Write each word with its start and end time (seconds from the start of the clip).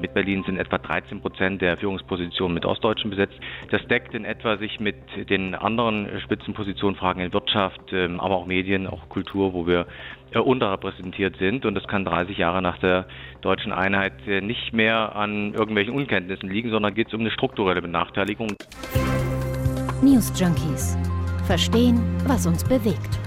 Mit 0.00 0.14
Berlin 0.14 0.42
sind 0.44 0.58
etwa 0.58 0.78
13 0.78 1.20
Prozent 1.20 1.62
der 1.62 1.76
Führungspositionen 1.76 2.54
mit 2.54 2.64
Ostdeutschen 2.66 3.08
besetzt. 3.08 3.38
Das 3.70 3.86
deckt 3.86 4.14
in 4.14 4.24
etwa 4.24 4.56
sich 4.56 4.80
mit 4.80 4.96
den 5.30 5.54
anderen 5.54 6.20
Spitzenpositionen, 6.22 6.96
Fragen 6.96 7.20
in 7.20 7.32
Wirtschaft, 7.32 7.80
ähm, 7.92 8.18
aber 8.18 8.34
auch 8.34 8.46
Medien, 8.46 8.88
auch 8.88 9.08
Kultur, 9.08 9.52
wo 9.52 9.64
wir 9.64 9.86
äh, 10.32 10.40
unterrepräsentiert 10.40 11.36
sind. 11.36 11.64
Und 11.64 11.76
das 11.76 11.86
kann 11.86 12.04
30 12.04 12.36
Jahre 12.36 12.62
nach 12.62 12.78
der 12.78 13.06
deutschen 13.42 13.70
Einheit 13.70 14.26
äh, 14.26 14.40
nicht 14.40 14.72
mehr 14.72 15.14
an 15.14 15.54
irgendwelchen 15.54 15.94
Unkenntnissen 15.94 16.50
liegen, 16.50 16.70
sondern 16.70 16.92
geht 16.92 17.06
es 17.06 17.14
um 17.14 17.20
eine 17.20 17.30
strukturelle 17.30 17.80
Benachteiligung. 17.80 18.56
News 20.02 20.32
Junkies. 20.38 20.98
Verstehen, 21.46 22.02
was 22.26 22.44
uns 22.44 22.64
bewegt. 22.64 23.20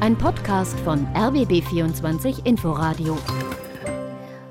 Ein 0.00 0.16
Podcast 0.16 0.80
von 0.80 1.06
RBB24 1.08 2.46
Inforadio. 2.46 3.18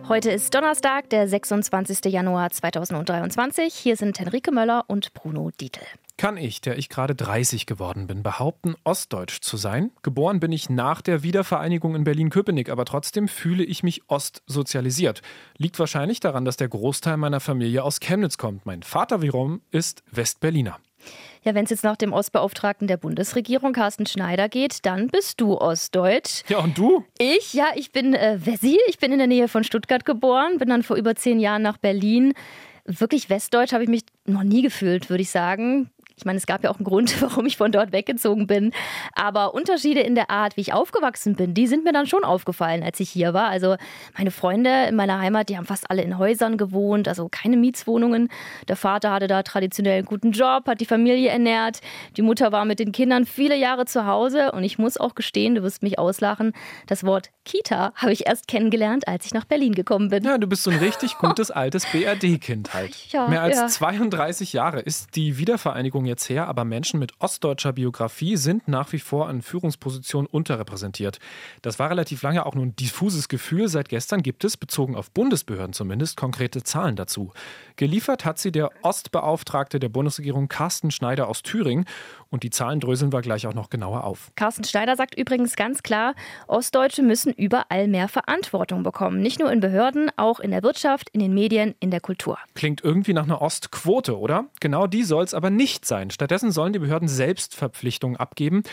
Heute 0.09 0.31
ist 0.31 0.55
Donnerstag, 0.55 1.09
der 1.09 1.27
26. 1.27 2.05
Januar 2.05 2.49
2023. 2.49 3.73
Hier 3.73 3.97
sind 3.97 4.17
Henrike 4.17 4.53
Möller 4.53 4.85
und 4.87 5.13
Bruno 5.13 5.51
Dietl. 5.59 5.81
Kann 6.15 6.37
ich, 6.37 6.61
der 6.61 6.77
ich 6.77 6.87
gerade 6.87 7.13
30 7.13 7.65
geworden 7.65 8.07
bin, 8.07 8.23
behaupten, 8.23 8.75
ostdeutsch 8.85 9.41
zu 9.41 9.57
sein? 9.57 9.91
Geboren 10.03 10.39
bin 10.39 10.53
ich 10.53 10.69
nach 10.69 11.01
der 11.01 11.23
Wiedervereinigung 11.23 11.93
in 11.93 12.05
Berlin-Köpenick, 12.05 12.69
aber 12.69 12.85
trotzdem 12.85 13.27
fühle 13.27 13.65
ich 13.65 13.83
mich 13.83 14.01
ostsozialisiert. 14.07 15.21
Liegt 15.57 15.77
wahrscheinlich 15.77 16.21
daran, 16.21 16.45
dass 16.45 16.55
der 16.55 16.69
Großteil 16.69 17.17
meiner 17.17 17.41
Familie 17.41 17.83
aus 17.83 17.99
Chemnitz 17.99 18.37
kommt. 18.37 18.65
Mein 18.65 18.83
Vater 18.83 19.21
wiederum 19.21 19.61
ist 19.71 20.03
Westberliner. 20.11 20.79
Ja, 21.43 21.55
wenn 21.55 21.63
es 21.63 21.69
jetzt 21.69 21.83
nach 21.83 21.95
dem 21.95 22.13
Ostbeauftragten 22.13 22.87
der 22.87 22.97
Bundesregierung, 22.97 23.73
Carsten 23.73 24.05
Schneider, 24.05 24.49
geht, 24.49 24.85
dann 24.85 25.07
bist 25.07 25.39
du 25.39 25.57
Ostdeutsch. 25.57 26.43
Ja, 26.49 26.59
und 26.59 26.77
du? 26.77 27.05
Ich, 27.17 27.53
ja, 27.53 27.67
ich 27.75 27.91
bin 27.91 28.13
äh, 28.13 28.37
Wessi. 28.43 28.77
Ich 28.87 28.97
bin 28.97 29.11
in 29.11 29.17
der 29.19 29.27
Nähe 29.27 29.47
von 29.47 29.63
Stuttgart 29.63 30.03
geboren, 30.05 30.57
bin 30.57 30.69
dann 30.69 30.83
vor 30.83 30.97
über 30.97 31.15
zehn 31.15 31.39
Jahren 31.39 31.61
nach 31.61 31.77
Berlin. 31.77 32.33
Wirklich 32.85 33.29
Westdeutsch 33.29 33.73
habe 33.73 33.83
ich 33.83 33.89
mich 33.89 34.03
noch 34.25 34.43
nie 34.43 34.61
gefühlt, 34.61 35.09
würde 35.09 35.21
ich 35.21 35.29
sagen. 35.29 35.89
Ich 36.17 36.25
meine, 36.25 36.37
es 36.37 36.47
gab 36.47 36.63
ja 36.63 36.71
auch 36.71 36.77
einen 36.77 36.85
Grund, 36.85 37.21
warum 37.21 37.45
ich 37.45 37.57
von 37.57 37.71
dort 37.71 37.91
weggezogen 37.91 38.47
bin. 38.47 38.71
Aber 39.13 39.53
Unterschiede 39.53 40.01
in 40.01 40.15
der 40.15 40.31
Art, 40.31 40.57
wie 40.57 40.61
ich 40.61 40.73
aufgewachsen 40.73 41.35
bin, 41.35 41.53
die 41.53 41.67
sind 41.67 41.83
mir 41.83 41.93
dann 41.93 42.07
schon 42.07 42.23
aufgefallen, 42.23 42.81
als 42.83 42.99
ich 42.99 43.09
hier 43.09 43.35
war. 43.35 43.49
Also 43.49 43.75
meine 44.17 44.31
Freunde 44.31 44.85
in 44.89 44.95
meiner 44.95 45.19
Heimat, 45.19 45.49
die 45.49 45.57
haben 45.57 45.65
fast 45.65 45.91
alle 45.91 46.01
in 46.01 46.17
Häusern 46.17 46.57
gewohnt, 46.57 47.07
also 47.07 47.29
keine 47.29 47.55
Mietswohnungen. 47.55 48.29
Der 48.67 48.75
Vater 48.75 49.11
hatte 49.11 49.27
da 49.27 49.43
traditionell 49.43 49.99
einen 49.99 50.05
guten 50.05 50.31
Job, 50.31 50.67
hat 50.67 50.81
die 50.81 50.85
Familie 50.85 51.29
ernährt. 51.29 51.81
Die 52.17 52.23
Mutter 52.23 52.51
war 52.51 52.65
mit 52.65 52.79
den 52.79 52.91
Kindern 52.91 53.25
viele 53.25 53.55
Jahre 53.55 53.85
zu 53.85 54.07
Hause. 54.07 54.51
Und 54.53 54.63
ich 54.63 54.79
muss 54.79 54.97
auch 54.97 55.13
gestehen, 55.13 55.53
du 55.53 55.61
wirst 55.61 55.83
mich 55.83 55.99
auslachen, 55.99 56.53
das 56.87 57.03
Wort 57.03 57.29
Kita 57.47 57.93
habe 57.95 58.11
ich 58.11 58.27
erst 58.27 58.49
kennengelernt, 58.49 59.07
als 59.07 59.25
ich 59.25 59.33
nach 59.33 59.45
Berlin 59.45 59.73
gekommen 59.73 60.09
bin. 60.09 60.23
Ja, 60.25 60.37
du 60.37 60.47
bist 60.47 60.63
so 60.63 60.71
ein 60.71 60.79
richtig 60.79 61.17
gutes 61.19 61.49
altes 61.49 61.85
BRD-Kind 61.85 62.73
halt. 62.73 62.93
Ja, 63.11 63.27
Mehr 63.27 63.41
als 63.41 63.55
ja. 63.55 63.67
32 63.67 64.51
Jahre 64.51 64.81
ist 64.81 65.15
die 65.15 65.37
Wiedervereinigung 65.37 66.05
jetzt 66.05 66.29
her, 66.29 66.47
aber 66.47 66.65
Menschen 66.65 66.99
mit 66.99 67.13
ostdeutscher 67.19 67.71
Biografie 67.71 68.35
sind 68.35 68.67
nach 68.67 68.91
wie 68.91 68.99
vor 68.99 69.29
an 69.29 69.41
Führungspositionen 69.41 70.27
unterrepräsentiert. 70.27 71.19
Das 71.61 71.79
war 71.79 71.89
relativ 71.89 72.21
lange 72.21 72.45
auch 72.45 72.53
nur 72.53 72.65
ein 72.65 72.75
diffuses 72.75 73.29
Gefühl. 73.29 73.69
Seit 73.69 73.87
gestern 73.87 74.23
gibt 74.23 74.43
es, 74.43 74.57
bezogen 74.57 74.97
auf 74.97 75.09
Bundesbehörden 75.11 75.71
zumindest, 75.71 76.17
konkrete 76.17 76.63
Zahlen 76.63 76.97
dazu. 76.97 77.31
Geliefert 77.77 78.25
hat 78.25 78.39
sie 78.39 78.51
der 78.51 78.71
Ostbeauftragte 78.81 79.79
der 79.79 79.89
Bundesregierung 79.89 80.49
Carsten 80.49 80.91
Schneider 80.91 81.29
aus 81.29 81.43
Thüringen. 81.43 81.85
Und 82.29 82.43
die 82.43 82.49
Zahlen 82.49 82.79
dröseln 82.79 83.13
wir 83.13 83.21
gleich 83.21 83.47
auch 83.47 83.53
noch 83.53 83.69
genauer 83.69 84.03
auf. 84.03 84.31
Carsten 84.35 84.63
Schneider 84.63 84.95
sagt 84.95 85.17
übrigens 85.17 85.55
ganz 85.55 85.83
klar, 85.83 86.13
Ostdeutsche 86.47 87.01
müssen 87.01 87.33
überall 87.33 87.87
mehr 87.87 88.07
Verantwortung 88.07 88.83
bekommen. 88.83 89.21
Nicht 89.21 89.39
nur 89.39 89.51
in 89.51 89.59
Behörden, 89.59 90.11
auch 90.17 90.39
in 90.39 90.51
der 90.51 90.63
Wirtschaft, 90.63 91.09
in 91.11 91.19
den 91.19 91.33
Medien, 91.33 91.75
in 91.79 91.91
der 91.91 92.01
Kultur. 92.01 92.37
Klingt 92.55 92.83
irgendwie 92.83 93.13
nach 93.13 93.23
einer 93.23 93.41
Ostquote, 93.41 94.17
oder? 94.17 94.45
Genau 94.59 94.87
die 94.87 95.03
soll 95.03 95.23
es 95.23 95.33
aber 95.33 95.49
nicht 95.49 95.85
sein. 95.85 96.09
Stattdessen 96.09 96.51
sollen 96.51 96.73
die 96.73 96.79
Behörden 96.79 97.07
selbst 97.07 97.55
Verpflichtungen 97.55 98.17
abgeben. 98.17 98.63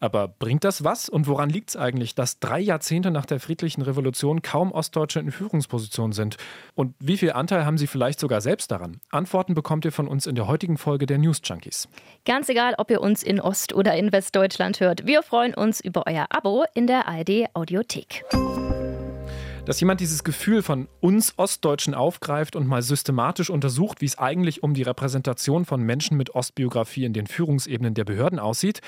Aber 0.00 0.28
bringt 0.28 0.64
das 0.64 0.82
was? 0.82 1.08
Und 1.08 1.26
woran 1.26 1.50
liegt 1.50 1.70
es 1.70 1.76
eigentlich, 1.76 2.14
dass 2.14 2.40
drei 2.40 2.58
Jahrzehnte 2.58 3.10
nach 3.10 3.26
der 3.26 3.38
friedlichen 3.38 3.82
Revolution 3.82 4.40
kaum 4.40 4.72
Ostdeutsche 4.72 5.20
in 5.20 5.30
Führungspositionen 5.30 6.12
sind? 6.12 6.38
Und 6.74 6.94
wie 6.98 7.18
viel 7.18 7.32
Anteil 7.32 7.66
haben 7.66 7.78
sie 7.78 7.86
vielleicht 7.86 8.18
sogar 8.18 8.40
selbst 8.40 8.70
daran? 8.70 9.00
Antworten 9.10 9.54
bekommt 9.54 9.84
ihr 9.84 9.92
von 9.92 10.08
uns 10.08 10.26
in 10.26 10.34
der 10.34 10.46
heutigen 10.46 10.78
Folge 10.78 11.04
der 11.04 11.18
News 11.18 11.40
Junkies. 11.44 11.88
Ganz 12.24 12.48
egal, 12.48 12.74
ob 12.78 12.90
ihr 12.90 13.02
uns 13.02 13.22
in 13.22 13.40
Ost- 13.40 13.74
oder 13.74 13.94
in 13.94 14.10
Westdeutschland 14.10 14.80
hört. 14.80 15.06
Wir 15.06 15.22
freuen 15.22 15.52
uns 15.52 15.80
über 15.80 16.06
euer 16.06 16.26
Abo 16.30 16.64
in 16.74 16.86
der 16.86 17.06
ARD 17.06 17.54
Audiothek. 17.54 18.24
Dass 19.70 19.78
jemand 19.78 20.00
dieses 20.00 20.24
Gefühl 20.24 20.64
von 20.64 20.88
uns 20.98 21.38
Ostdeutschen 21.38 21.94
aufgreift 21.94 22.56
und 22.56 22.66
mal 22.66 22.82
systematisch 22.82 23.50
untersucht, 23.50 24.00
wie 24.00 24.06
es 24.06 24.18
eigentlich 24.18 24.64
um 24.64 24.74
die 24.74 24.82
Repräsentation 24.82 25.64
von 25.64 25.80
Menschen 25.80 26.16
mit 26.16 26.34
Ostbiografie 26.34 27.04
in 27.04 27.12
den 27.12 27.28
Führungsebenen 27.28 27.94
der 27.94 28.04
Behörden 28.04 28.40
aussieht, 28.40 28.80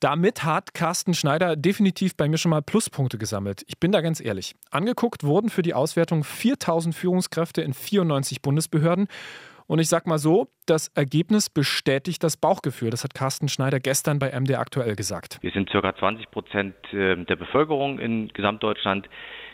damit 0.00 0.42
hat 0.42 0.72
Carsten 0.72 1.12
Schneider 1.12 1.54
definitiv 1.54 2.16
bei 2.16 2.30
mir 2.30 2.38
schon 2.38 2.48
mal 2.48 2.62
Pluspunkte 2.62 3.18
gesammelt. 3.18 3.62
Ich 3.66 3.78
bin 3.78 3.92
da 3.92 4.00
ganz 4.00 4.24
ehrlich. 4.24 4.54
Angeguckt 4.70 5.22
wurden 5.22 5.50
für 5.50 5.60
die 5.60 5.74
Auswertung 5.74 6.24
4000 6.24 6.94
Führungskräfte 6.94 7.60
in 7.60 7.74
94 7.74 8.40
Bundesbehörden. 8.40 9.08
Und 9.66 9.80
ich 9.80 9.88
sag 9.88 10.06
mal 10.06 10.18
so, 10.18 10.48
das 10.64 10.88
Ergebnis 10.94 11.50
bestätigt 11.50 12.24
das 12.24 12.38
Bauchgefühl. 12.38 12.88
Das 12.88 13.04
hat 13.04 13.12
Carsten 13.12 13.48
Schneider 13.48 13.80
gestern 13.80 14.18
bei 14.18 14.30
MD 14.30 14.54
aktuell 14.54 14.96
gesagt. 14.96 15.38
Wir 15.42 15.50
sind 15.50 15.70
ca. 15.70 15.94
20 15.94 16.30
Prozent 16.30 16.74
äh, 16.92 17.22
der 17.22 17.36
Bevölkerung 17.36 17.98
in 17.98 18.28
Gesamtdeutschland, 18.28 19.08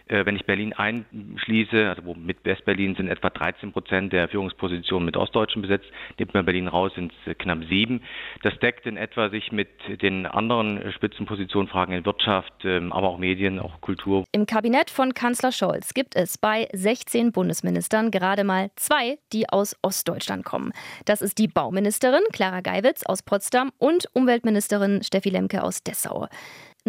wenn 0.09 0.37
ich 0.37 0.45
Berlin 0.47 0.73
einschließe, 0.73 1.89
also 1.89 2.05
wo 2.05 2.15
mit 2.15 2.45
Westberlin 2.45 2.95
sind 2.95 3.09
etwa 3.09 3.31
13 3.31 3.73
Prozent 3.73 4.13
der 4.13 4.29
Führungspositionen 4.29 5.07
mit 5.07 5.17
Ostdeutschen 5.17 5.63
besetzt, 5.63 5.87
nimmt 6.19 6.35
man 6.35 6.45
Berlin 6.45 6.69
raus, 6.69 6.93
sind 6.95 7.13
es 7.27 7.39
knapp 7.39 7.65
sieben. 7.69 8.03
Das 8.43 8.59
deckt 8.59 8.87
in 8.87 8.97
etwa 8.97 9.29
sich 9.31 9.53
mit 9.53 9.69
den 10.03 10.27
anderen 10.27 10.93
Spitzenpositionen, 10.93 11.69
Fragen 11.69 11.93
in 11.93 12.05
Wirtschaft, 12.05 12.53
ähm, 12.65 12.93
aber 12.93 13.09
auch 13.09 13.19
Medien, 13.19 13.59
auch 13.59 13.81
Kultur. 13.81 14.25
Im 14.33 14.47
Kabinett 14.47 14.91
von 14.91 15.15
Kanzler 15.15 15.53
Scholz 15.53 15.95
gibt 15.95 16.17
es 16.17 16.39
bei 16.39 16.69
16 16.73 17.33
Bundesministern 17.33 18.11
gerade 18.11 18.45
mal 18.45 18.71
zwei, 18.77 19.19
die 19.33 19.49
aus 19.49 19.77
Ostdeutschland 19.83 20.45
kommen. 20.45 20.73
Das 21.05 21.23
ist 21.23 21.39
die 21.39 21.49
Bauministerin 21.49 22.23
Clara 22.33 22.61
Geiwitz 22.61 23.05
aus 23.05 23.23
Potsdam 23.23 23.71
und 23.79 24.07
Umweltministerin 24.15 25.03
Steffi 25.03 25.31
Lemke 25.31 25.63
aus 25.63 25.83
Dessau. 25.83 26.29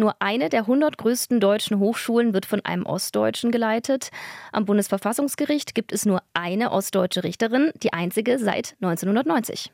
Nur 0.00 0.14
eine 0.18 0.48
der 0.48 0.60
100 0.60 0.96
größten 0.96 1.40
deutschen 1.40 1.78
Hochschulen 1.78 2.32
wird 2.32 2.46
von 2.46 2.64
einem 2.64 2.86
Ostdeutschen 2.86 3.50
geleitet. 3.50 4.08
Am 4.50 4.64
Bundesverfassungsgericht 4.64 5.74
gibt 5.74 5.92
es 5.92 6.06
nur 6.06 6.22
eine 6.32 6.72
ostdeutsche 6.72 7.22
Richterin, 7.22 7.70
die 7.82 7.92
einzige 7.92 8.38
seit 8.38 8.76
1990. 8.80 9.70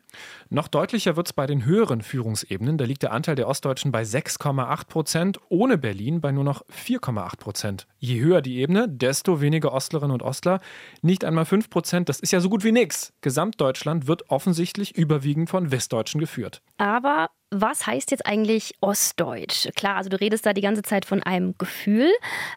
Noch 0.50 0.66
deutlicher 0.66 1.16
wird 1.16 1.28
es 1.28 1.32
bei 1.32 1.46
den 1.46 1.64
höheren 1.64 2.02
Führungsebenen. 2.02 2.76
Da 2.76 2.86
liegt 2.86 3.04
der 3.04 3.12
Anteil 3.12 3.36
der 3.36 3.46
Ostdeutschen 3.46 3.92
bei 3.92 4.02
6,8 4.02 4.88
Prozent, 4.88 5.38
ohne 5.48 5.78
Berlin 5.78 6.20
bei 6.20 6.32
nur 6.32 6.42
noch 6.42 6.64
4,8 6.66 7.38
Prozent. 7.38 7.86
Je 7.98 8.18
höher 8.18 8.42
die 8.42 8.58
Ebene, 8.58 8.88
desto 8.88 9.40
weniger 9.40 9.72
Ostlerinnen 9.72 10.12
und 10.12 10.24
Ostler. 10.24 10.58
Nicht 11.02 11.24
einmal 11.24 11.44
5 11.44 11.70
Prozent, 11.70 12.08
das 12.08 12.18
ist 12.18 12.32
ja 12.32 12.40
so 12.40 12.48
gut 12.48 12.64
wie 12.64 12.72
nichts. 12.72 13.12
Gesamtdeutschland 13.20 14.08
wird 14.08 14.28
offensichtlich 14.28 14.96
überwiegend 14.96 15.50
von 15.50 15.70
Westdeutschen 15.70 16.18
geführt. 16.18 16.62
Aber 16.78 17.30
was 17.50 17.86
heißt 17.86 18.10
jetzt 18.10 18.26
eigentlich 18.26 18.74
Ostdeutsch? 18.80 19.68
Klar, 19.76 19.96
also 19.96 20.10
du 20.10 20.20
redest 20.20 20.44
da 20.46 20.52
die 20.52 20.60
ganze 20.60 20.82
Zeit 20.82 21.04
von 21.04 21.22
einem 21.22 21.54
Gefühl, 21.58 22.10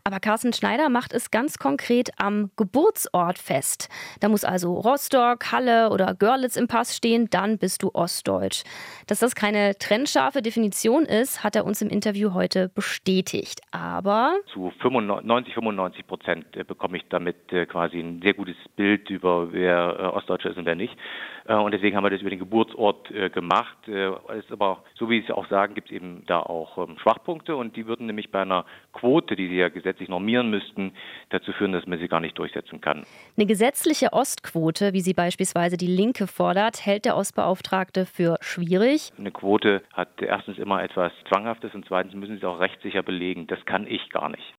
aber 0.03 0.19
Carsten 0.19 0.51
Schneider 0.51 0.89
macht 0.89 1.13
es 1.13 1.29
ganz 1.29 1.59
konkret 1.59 2.09
am 2.17 2.49
Geburtsort 2.57 3.37
fest. 3.37 3.89
Da 4.19 4.29
muss 4.29 4.43
also 4.43 4.73
Rostock, 4.73 5.51
Halle 5.51 5.91
oder 5.91 6.15
Görlitz 6.15 6.55
im 6.55 6.67
Pass 6.67 6.95
stehen, 6.95 7.29
dann 7.29 7.59
bist 7.59 7.83
du 7.83 7.91
Ostdeutsch. 7.93 8.63
Dass 9.05 9.19
das 9.19 9.35
keine 9.35 9.77
trennscharfe 9.77 10.41
Definition 10.41 11.05
ist, 11.05 11.43
hat 11.43 11.55
er 11.55 11.65
uns 11.65 11.81
im 11.81 11.89
Interview 11.89 12.33
heute 12.33 12.69
bestätigt. 12.69 13.61
Aber 13.71 14.37
zu 14.51 14.71
95, 14.81 15.53
95 15.53 16.07
Prozent 16.07 16.57
äh, 16.57 16.63
bekomme 16.63 16.97
ich 16.97 17.03
damit 17.09 17.53
äh, 17.53 17.67
quasi 17.67 17.99
ein 17.99 18.21
sehr 18.23 18.33
gutes 18.33 18.55
Bild 18.75 19.09
über 19.11 19.53
wer 19.53 19.97
äh, 19.99 20.03
Ostdeutscher 20.17 20.49
ist 20.49 20.57
und 20.57 20.65
wer 20.65 20.75
nicht. 20.75 20.97
Und 21.45 21.73
deswegen 21.73 21.95
haben 21.97 22.03
wir 22.03 22.11
das 22.11 22.21
über 22.21 22.29
den 22.29 22.37
Geburtsort 22.37 23.09
gemacht. 23.33 23.75
Es 23.87 24.43
ist 24.43 24.51
aber 24.51 24.83
so 24.95 25.09
wie 25.09 25.21
Sie 25.21 25.31
auch 25.31 25.47
sagen, 25.49 25.75
gibt 25.75 25.89
es 25.89 25.95
eben 25.95 26.23
da 26.27 26.39
auch 26.39 26.77
ähm, 26.77 26.97
Schwachpunkte 26.99 27.55
und 27.55 27.75
die 27.75 27.87
würden 27.87 28.05
nämlich 28.05 28.31
bei 28.31 28.41
einer 28.41 28.65
Quote, 28.93 29.35
die 29.35 29.47
Sie 29.47 29.55
ja 29.55 29.69
gesetzlich 29.69 30.09
normieren 30.09 30.49
müssten, 30.49 30.93
dazu 31.29 31.51
führen, 31.53 31.71
dass 31.71 31.85
man 31.85 31.99
sie 31.99 32.07
gar 32.07 32.19
nicht 32.19 32.37
durchsetzen 32.37 32.81
kann. 32.81 33.05
Eine 33.37 33.45
gesetzliche 33.45 34.13
Ostquote, 34.13 34.93
wie 34.93 35.01
sie 35.01 35.13
beispielsweise 35.13 35.77
die 35.77 35.87
Linke 35.87 36.27
fordert, 36.27 36.85
hält 36.85 37.05
der 37.05 37.15
Ostbeauftragte 37.15 38.05
für 38.05 38.37
schwierig. 38.41 39.11
Eine 39.17 39.31
Quote 39.31 39.83
hat 39.93 40.21
erstens 40.21 40.57
immer 40.57 40.83
etwas 40.83 41.11
Zwanghaftes 41.27 41.73
und 41.73 41.85
zweitens 41.87 42.13
müssen 42.15 42.33
Sie 42.33 42.39
es 42.39 42.43
auch 42.43 42.59
rechtssicher 42.59 43.03
belegen. 43.03 43.47
Das 43.47 43.63
kann 43.65 43.87
ich 43.87 44.09
gar 44.09 44.29
nicht. 44.29 44.53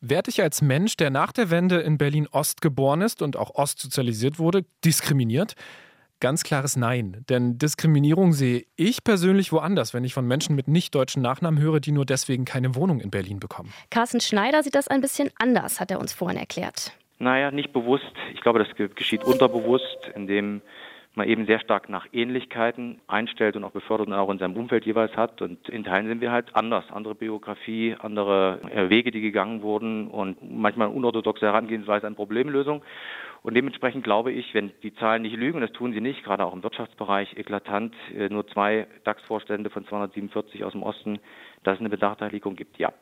Werde 0.00 0.30
ich 0.30 0.42
als 0.42 0.62
Mensch, 0.62 0.96
der 0.96 1.10
nach 1.10 1.32
der 1.32 1.50
Wende 1.50 1.80
in 1.80 1.96
Berlin 1.96 2.26
Ost 2.32 2.60
geboren 2.60 3.02
ist 3.02 3.22
und 3.22 3.36
auch 3.36 3.54
Ost 3.54 3.78
sozialisiert 3.78 4.38
wurde, 4.38 4.64
diskriminiert? 4.84 5.54
Ganz 6.22 6.44
klares 6.44 6.76
Nein. 6.76 7.24
Denn 7.28 7.58
Diskriminierung 7.58 8.32
sehe 8.32 8.62
ich 8.76 9.02
persönlich 9.02 9.50
woanders, 9.50 9.92
wenn 9.92 10.04
ich 10.04 10.14
von 10.14 10.24
Menschen 10.24 10.54
mit 10.54 10.68
nicht 10.68 10.94
deutschen 10.94 11.20
Nachnamen 11.20 11.60
höre, 11.60 11.80
die 11.80 11.90
nur 11.90 12.06
deswegen 12.06 12.44
keine 12.44 12.76
Wohnung 12.76 13.00
in 13.00 13.10
Berlin 13.10 13.40
bekommen. 13.40 13.72
Carsten 13.90 14.20
Schneider 14.20 14.62
sieht 14.62 14.76
das 14.76 14.86
ein 14.86 15.00
bisschen 15.00 15.30
anders, 15.40 15.80
hat 15.80 15.90
er 15.90 15.98
uns 15.98 16.12
vorhin 16.12 16.38
erklärt. 16.38 16.92
Naja, 17.18 17.50
nicht 17.50 17.72
bewusst. 17.72 18.12
Ich 18.34 18.40
glaube, 18.40 18.60
das 18.60 18.68
geschieht 18.94 19.24
unterbewusst, 19.24 20.12
indem 20.14 20.62
man 21.16 21.28
eben 21.28 21.44
sehr 21.46 21.58
stark 21.58 21.88
nach 21.88 22.06
Ähnlichkeiten 22.12 23.00
einstellt 23.08 23.56
und 23.56 23.64
auch 23.64 23.72
befördert 23.72 24.06
und 24.06 24.14
auch 24.14 24.30
in 24.30 24.38
seinem 24.38 24.56
Umfeld 24.56 24.86
jeweils 24.86 25.16
hat. 25.16 25.42
Und 25.42 25.68
in 25.68 25.82
Teilen 25.82 26.06
sind 26.06 26.20
wir 26.20 26.30
halt 26.30 26.54
anders. 26.54 26.84
Andere 26.92 27.16
Biografie, 27.16 27.96
andere 27.98 28.60
äh, 28.72 28.88
Wege, 28.90 29.10
die 29.10 29.22
gegangen 29.22 29.62
wurden 29.62 30.06
und 30.06 30.38
manchmal 30.40 30.86
unorthodoxe 30.86 31.46
Herangehensweise 31.46 32.06
an 32.06 32.14
Problemlösung. 32.14 32.82
Und 33.42 33.54
dementsprechend 33.54 34.04
glaube 34.04 34.30
ich, 34.30 34.54
wenn 34.54 34.70
die 34.84 34.94
Zahlen 34.94 35.22
nicht 35.22 35.36
lügen, 35.36 35.56
und 35.56 35.62
das 35.62 35.72
tun 35.72 35.92
sie 35.92 36.00
nicht, 36.00 36.22
gerade 36.22 36.44
auch 36.44 36.52
im 36.52 36.62
Wirtschaftsbereich 36.62 37.36
eklatant, 37.36 37.92
äh, 38.14 38.28
nur 38.28 38.46
zwei 38.46 38.86
DAX-Vorstände 39.04 39.68
von 39.68 39.84
247 39.86 40.62
aus 40.62 40.72
dem 40.72 40.84
Osten, 40.84 41.18
dass 41.64 41.74
es 41.74 41.80
eine 41.80 41.88
Benachteiligung 41.88 42.54
gibt, 42.54 42.78
ja. 42.78 42.92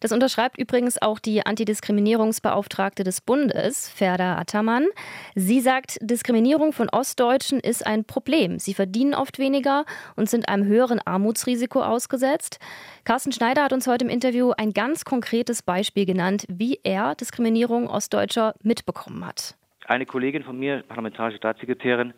Das 0.00 0.12
unterschreibt 0.12 0.58
übrigens 0.58 1.00
auch 1.00 1.18
die 1.18 1.44
Antidiskriminierungsbeauftragte 1.44 3.04
des 3.04 3.20
Bundes, 3.20 3.88
Ferda 3.88 4.38
Attermann. 4.38 4.86
Sie 5.34 5.60
sagt, 5.60 5.98
Diskriminierung 6.00 6.72
von 6.72 6.88
Ostdeutschen 6.88 7.60
ist 7.60 7.86
ein 7.86 8.04
Problem. 8.04 8.58
Sie 8.58 8.74
verdienen 8.74 9.14
oft 9.14 9.38
weniger 9.38 9.84
und 10.16 10.28
sind 10.28 10.48
einem 10.48 10.66
höheren 10.66 11.00
Armutsrisiko 11.04 11.82
ausgesetzt. 11.82 12.58
Carsten 13.04 13.32
Schneider 13.32 13.64
hat 13.64 13.72
uns 13.72 13.86
heute 13.86 14.04
im 14.04 14.10
Interview 14.10 14.52
ein 14.56 14.72
ganz 14.72 15.04
konkretes 15.04 15.62
Beispiel 15.62 16.06
genannt, 16.06 16.46
wie 16.48 16.80
er 16.82 17.14
Diskriminierung 17.14 17.88
Ostdeutscher 17.88 18.54
mitbekommen 18.62 19.26
hat. 19.26 19.56
Eine 19.86 20.06
Kollegin 20.06 20.44
von 20.44 20.58
mir, 20.58 20.82
parlamentarische 20.82 21.36
Staatssekretärin, 21.36 22.14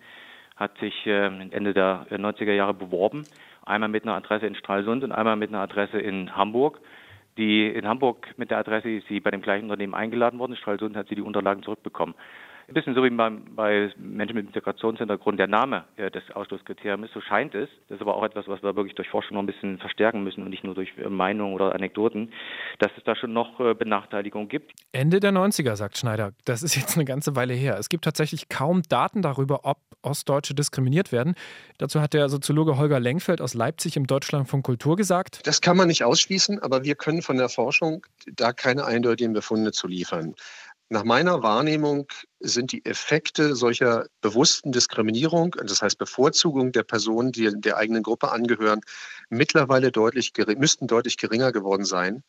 hat 0.54 0.78
sich 0.78 0.94
ähm, 1.06 1.48
Ende 1.50 1.74
der 1.74 2.06
90er 2.10 2.52
Jahre 2.52 2.74
beworben. 2.74 3.24
Einmal 3.64 3.88
mit 3.88 4.04
einer 4.04 4.14
Adresse 4.14 4.46
in 4.46 4.54
Stralsund 4.54 5.02
und 5.02 5.10
einmal 5.10 5.34
mit 5.34 5.50
einer 5.50 5.60
Adresse 5.60 5.98
in 5.98 6.36
Hamburg. 6.36 6.80
Die 7.36 7.66
in 7.66 7.86
Hamburg 7.86 8.28
mit 8.36 8.50
der 8.50 8.58
Adresse 8.58 8.88
ist 8.88 9.08
sie 9.08 9.18
bei 9.18 9.32
dem 9.32 9.42
gleichen 9.42 9.64
Unternehmen 9.64 9.94
eingeladen 9.94 10.38
worden. 10.38 10.52
In 10.52 10.58
Stralsund 10.58 10.96
hat 10.96 11.08
sie 11.08 11.16
die 11.16 11.22
Unterlagen 11.22 11.64
zurückbekommen. 11.64 12.14
Ein 12.68 12.74
bisschen 12.74 12.96
so 12.96 13.04
wie 13.04 13.10
beim, 13.10 13.44
bei 13.54 13.92
Menschen 13.96 14.34
mit 14.34 14.52
Migrationshintergrund 14.52 15.38
der 15.38 15.46
Name 15.46 15.84
äh, 15.96 16.10
des 16.10 16.24
Ausschlusskriteriums 16.34 17.06
ist, 17.06 17.14
so 17.14 17.20
scheint 17.20 17.54
es. 17.54 17.68
Das 17.88 17.96
ist 17.96 18.02
aber 18.02 18.16
auch 18.16 18.24
etwas, 18.24 18.48
was 18.48 18.60
wir 18.62 18.74
wirklich 18.74 18.96
durch 18.96 19.08
Forschung 19.08 19.34
noch 19.34 19.42
ein 19.42 19.46
bisschen 19.46 19.78
verstärken 19.78 20.24
müssen 20.24 20.42
und 20.42 20.50
nicht 20.50 20.64
nur 20.64 20.74
durch 20.74 20.90
äh, 20.98 21.08
Meinungen 21.08 21.54
oder 21.54 21.74
Anekdoten, 21.74 22.32
dass 22.80 22.90
es 22.96 23.04
da 23.04 23.14
schon 23.14 23.32
noch 23.32 23.60
äh, 23.60 23.74
Benachteiligungen 23.74 24.48
gibt. 24.48 24.72
Ende 24.90 25.20
der 25.20 25.30
90er, 25.30 25.76
sagt 25.76 25.96
Schneider. 25.96 26.32
Das 26.44 26.64
ist 26.64 26.74
jetzt 26.74 26.96
eine 26.96 27.04
ganze 27.04 27.36
Weile 27.36 27.54
her. 27.54 27.76
Es 27.78 27.88
gibt 27.88 28.04
tatsächlich 28.04 28.48
kaum 28.48 28.82
Daten 28.82 29.22
darüber, 29.22 29.60
ob 29.64 29.78
Ostdeutsche 30.02 30.54
diskriminiert 30.54 31.12
werden. 31.12 31.34
Dazu 31.78 32.00
hat 32.00 32.14
der 32.14 32.28
Soziologe 32.28 32.78
Holger 32.78 32.98
Lenkfeld 32.98 33.40
aus 33.40 33.54
Leipzig 33.54 33.96
im 33.96 34.08
Deutschlandfunk 34.08 34.64
Kultur 34.64 34.96
gesagt. 34.96 35.46
Das 35.46 35.60
kann 35.60 35.76
man 35.76 35.86
nicht 35.86 36.02
ausschließen, 36.02 36.60
aber 36.60 36.82
wir 36.82 36.96
können 36.96 37.22
von 37.22 37.36
der 37.36 37.48
Forschung 37.48 38.04
da 38.26 38.52
keine 38.52 38.84
eindeutigen 38.84 39.32
Befunde 39.32 39.70
zu 39.70 39.86
liefern. 39.86 40.34
Nach 40.88 41.02
meiner 41.02 41.42
Wahrnehmung 41.42 42.06
sind 42.38 42.70
die 42.70 42.84
Effekte 42.84 43.56
solcher 43.56 44.06
bewussten 44.20 44.70
Diskriminierung, 44.70 45.56
das 45.64 45.82
heißt 45.82 45.98
Bevorzugung 45.98 46.70
der 46.70 46.84
Personen, 46.84 47.32
die 47.32 47.50
der 47.60 47.76
eigenen 47.76 48.04
Gruppe 48.04 48.30
angehören, 48.30 48.80
mittlerweile 49.28 49.90
deutlich, 49.90 50.32
müssten 50.56 50.86
deutlich 50.86 51.16
geringer 51.16 51.50
geworden 51.50 51.84
sein, 51.84 52.22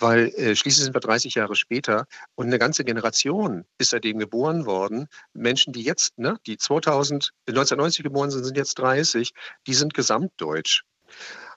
weil 0.00 0.28
äh, 0.34 0.56
schließlich 0.56 0.84
sind 0.84 0.94
wir 0.94 1.00
30 1.00 1.36
Jahre 1.36 1.54
später 1.54 2.06
und 2.34 2.46
eine 2.46 2.58
ganze 2.58 2.84
Generation 2.84 3.64
ist 3.78 3.90
seitdem 3.90 4.18
geboren 4.18 4.66
worden. 4.66 5.06
Menschen, 5.32 5.72
die 5.72 5.82
jetzt, 5.82 6.18
ne, 6.18 6.36
die 6.46 6.56
2000, 6.56 7.30
1990 7.46 8.02
geboren 8.02 8.32
sind, 8.32 8.42
sind 8.44 8.56
jetzt 8.56 8.76
30, 8.78 9.32
die 9.68 9.74
sind 9.74 9.94
gesamtdeutsch. 9.94 10.82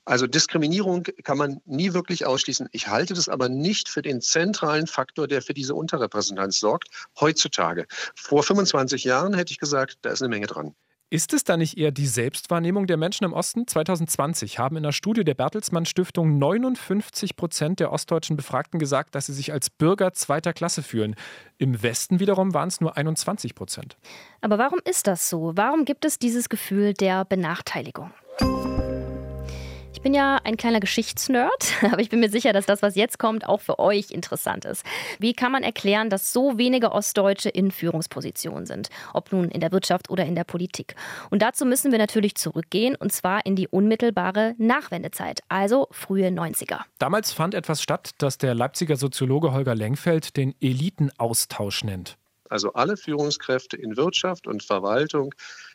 Also 0.05 0.27
Diskriminierung 0.27 1.03
kann 1.23 1.37
man 1.37 1.61
nie 1.65 1.93
wirklich 1.93 2.25
ausschließen. 2.25 2.67
Ich 2.71 2.87
halte 2.87 3.13
das 3.13 3.29
aber 3.29 3.49
nicht 3.49 3.87
für 3.89 4.01
den 4.01 4.21
zentralen 4.21 4.87
Faktor, 4.87 5.27
der 5.27 5.41
für 5.41 5.53
diese 5.53 5.75
Unterrepräsentanz 5.75 6.59
sorgt, 6.59 6.89
heutzutage. 7.19 7.85
Vor 8.15 8.43
25 8.43 9.03
Jahren 9.03 9.33
hätte 9.33 9.51
ich 9.51 9.59
gesagt, 9.59 9.99
da 10.01 10.11
ist 10.11 10.21
eine 10.21 10.29
Menge 10.29 10.47
dran. 10.47 10.75
Ist 11.13 11.31
es 11.31 11.43
da 11.43 11.57
nicht 11.57 11.77
eher 11.77 11.91
die 11.91 12.07
Selbstwahrnehmung 12.07 12.87
der 12.87 12.97
Menschen 12.97 13.23
im 13.23 13.33
Osten? 13.33 13.67
2020 13.67 14.57
haben 14.57 14.77
in 14.77 14.81
der 14.81 14.93
Studie 14.93 15.23
der 15.23 15.35
Bertelsmann 15.35 15.85
Stiftung 15.85 16.39
59 16.39 17.35
Prozent 17.35 17.79
der 17.79 17.91
ostdeutschen 17.91 18.35
Befragten 18.35 18.79
gesagt, 18.79 19.13
dass 19.13 19.27
sie 19.27 19.33
sich 19.33 19.53
als 19.53 19.69
Bürger 19.69 20.13
zweiter 20.13 20.53
Klasse 20.53 20.81
fühlen. 20.81 21.15
Im 21.59 21.83
Westen 21.83 22.19
wiederum 22.19 22.55
waren 22.55 22.69
es 22.69 22.81
nur 22.81 22.97
21 22.97 23.53
Prozent. 23.53 23.95
Aber 24.41 24.57
warum 24.57 24.79
ist 24.85 25.05
das 25.05 25.29
so? 25.29 25.51
Warum 25.53 25.85
gibt 25.85 26.03
es 26.03 26.17
dieses 26.17 26.49
Gefühl 26.49 26.95
der 26.95 27.25
Benachteiligung? 27.25 28.11
Bin 30.01 30.13
ja 30.13 30.39
ein 30.43 30.57
kleiner 30.57 30.79
Geschichtsnerd, 30.79 31.73
aber 31.81 31.99
ich 31.99 32.09
bin 32.09 32.19
mir 32.19 32.29
sicher, 32.29 32.53
dass 32.53 32.65
das, 32.65 32.81
was 32.81 32.95
jetzt 32.95 33.19
kommt, 33.19 33.47
auch 33.47 33.61
für 33.61 33.79
euch 33.79 34.11
interessant 34.11 34.65
ist. 34.65 34.85
Wie 35.19 35.33
kann 35.33 35.51
man 35.51 35.63
erklären, 35.63 36.09
dass 36.09 36.33
so 36.33 36.57
wenige 36.57 36.91
Ostdeutsche 36.91 37.49
in 37.49 37.71
Führungspositionen 37.71 38.65
sind, 38.65 38.89
ob 39.13 39.31
nun 39.31 39.49
in 39.49 39.59
der 39.59 39.71
Wirtschaft 39.71 40.09
oder 40.09 40.25
in 40.25 40.35
der 40.35 40.43
Politik? 40.43 40.95
Und 41.29 41.41
dazu 41.41 41.65
müssen 41.65 41.91
wir 41.91 41.99
natürlich 41.99 42.35
zurückgehen, 42.35 42.95
und 42.95 43.11
zwar 43.11 43.45
in 43.45 43.55
die 43.55 43.67
unmittelbare 43.67 44.55
Nachwendezeit, 44.57 45.41
also 45.49 45.87
frühe 45.91 46.27
90er. 46.27 46.81
Damals 46.99 47.31
fand 47.31 47.53
etwas 47.53 47.81
statt, 47.81 48.11
das 48.17 48.37
der 48.37 48.55
Leipziger 48.55 48.95
Soziologe 48.95 49.53
Holger 49.53 49.75
Lengfeld 49.75 50.37
den 50.37 50.55
Elitenaustausch 50.61 51.83
nennt. 51.83 52.17
Also 52.49 52.73
alle 52.73 52.97
Führungskräfte 52.97 53.77
in 53.77 53.97
Wirtschaft 53.97 54.45
und 54.45 54.61
Verwaltung 54.61 55.33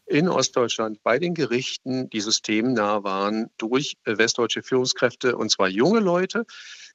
in 0.08 0.28
Ostdeutschland 0.28 1.02
bei 1.02 1.18
den 1.18 1.34
Gerichten, 1.34 2.08
die 2.10 2.20
systemnah 2.20 3.04
waren, 3.04 3.50
durch 3.58 3.96
westdeutsche 4.04 4.62
Führungskräfte, 4.62 5.36
und 5.36 5.50
zwar 5.50 5.68
junge 5.68 6.00
Leute, 6.00 6.46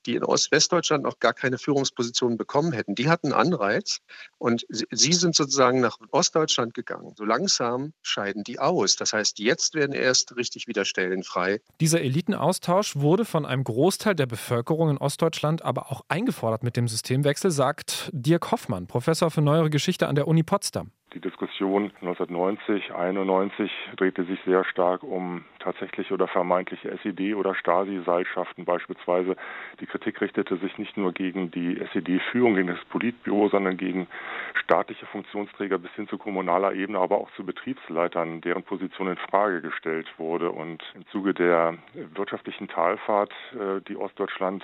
die 0.05 0.15
in 0.15 0.23
Ost-Westdeutschland 0.23 1.03
noch 1.03 1.19
gar 1.19 1.33
keine 1.33 1.57
Führungsposition 1.57 2.37
bekommen 2.37 2.73
hätten. 2.73 2.95
Die 2.95 3.09
hatten 3.09 3.33
Anreiz 3.33 3.99
und 4.37 4.65
sie 4.69 5.13
sind 5.13 5.35
sozusagen 5.35 5.79
nach 5.79 5.97
Ostdeutschland 6.11 6.73
gegangen. 6.73 7.13
So 7.15 7.23
langsam 7.23 7.93
scheiden 8.01 8.43
die 8.43 8.59
aus. 8.59 8.95
Das 8.95 9.13
heißt, 9.13 9.39
jetzt 9.39 9.75
werden 9.75 9.93
erst 9.93 10.35
richtig 10.35 10.67
wieder 10.67 10.85
Stellen 10.85 11.23
frei. 11.23 11.61
Dieser 11.79 12.01
Elitenaustausch 12.01 12.95
wurde 12.97 13.25
von 13.25 13.45
einem 13.45 13.63
Großteil 13.63 14.15
der 14.15 14.25
Bevölkerung 14.25 14.89
in 14.89 14.97
Ostdeutschland 14.97 15.61
aber 15.61 15.91
auch 15.91 16.01
eingefordert 16.07 16.63
mit 16.63 16.75
dem 16.75 16.87
Systemwechsel, 16.87 17.51
sagt 17.51 18.09
Dirk 18.11 18.51
Hoffmann, 18.51 18.87
Professor 18.87 19.31
für 19.31 19.41
neuere 19.41 19.69
Geschichte 19.69 20.07
an 20.07 20.15
der 20.15 20.27
Uni 20.27 20.43
Potsdam. 20.43 20.91
Die 21.13 21.19
Diskussion 21.19 21.91
1990, 22.01 22.91
91 22.91 23.71
drehte 23.97 24.23
sich 24.23 24.39
sehr 24.45 24.63
stark 24.65 25.03
um 25.03 25.45
tatsächliche 25.59 26.11
oder 26.11 26.27
vermeintliche 26.27 26.89
SED- 26.89 27.35
oder 27.35 27.53
Stasi-Seilschaften 27.53 28.65
beispielsweise. 28.65 29.35
Die 29.79 29.85
Kritik 29.85 30.21
richtete 30.21 30.57
sich 30.57 30.75
nicht 30.79 30.97
nur 30.97 31.11
gegen 31.13 31.51
die 31.51 31.79
SED-Führung, 31.79 32.55
gegen 32.55 32.69
das 32.69 32.83
Politbüro, 32.85 33.47
sondern 33.49 33.77
gegen 33.77 34.07
staatliche 34.55 35.05
Funktionsträger 35.05 35.77
bis 35.77 35.91
hin 35.91 36.07
zu 36.07 36.17
kommunaler 36.17 36.73
Ebene, 36.73 36.97
aber 36.97 37.19
auch 37.19 37.29
zu 37.35 37.45
Betriebsleitern, 37.45 38.41
deren 38.41 38.63
Position 38.63 39.07
in 39.07 39.17
Frage 39.17 39.61
gestellt 39.61 40.07
wurde. 40.17 40.49
Und 40.49 40.81
im 40.95 41.05
Zuge 41.09 41.35
der 41.35 41.75
wirtschaftlichen 42.15 42.67
Talfahrt, 42.67 43.31
äh, 43.53 43.81
die 43.87 43.97
Ostdeutschland 43.97 44.63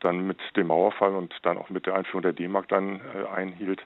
dann 0.00 0.26
mit 0.26 0.38
dem 0.56 0.66
Mauerfall 0.66 1.14
und 1.14 1.34
dann 1.42 1.56
auch 1.56 1.70
mit 1.70 1.86
der 1.86 1.94
Einführung 1.94 2.20
der 2.20 2.34
D-Mark 2.34 2.68
dann 2.68 3.00
äh, 3.14 3.34
einhielt, 3.34 3.80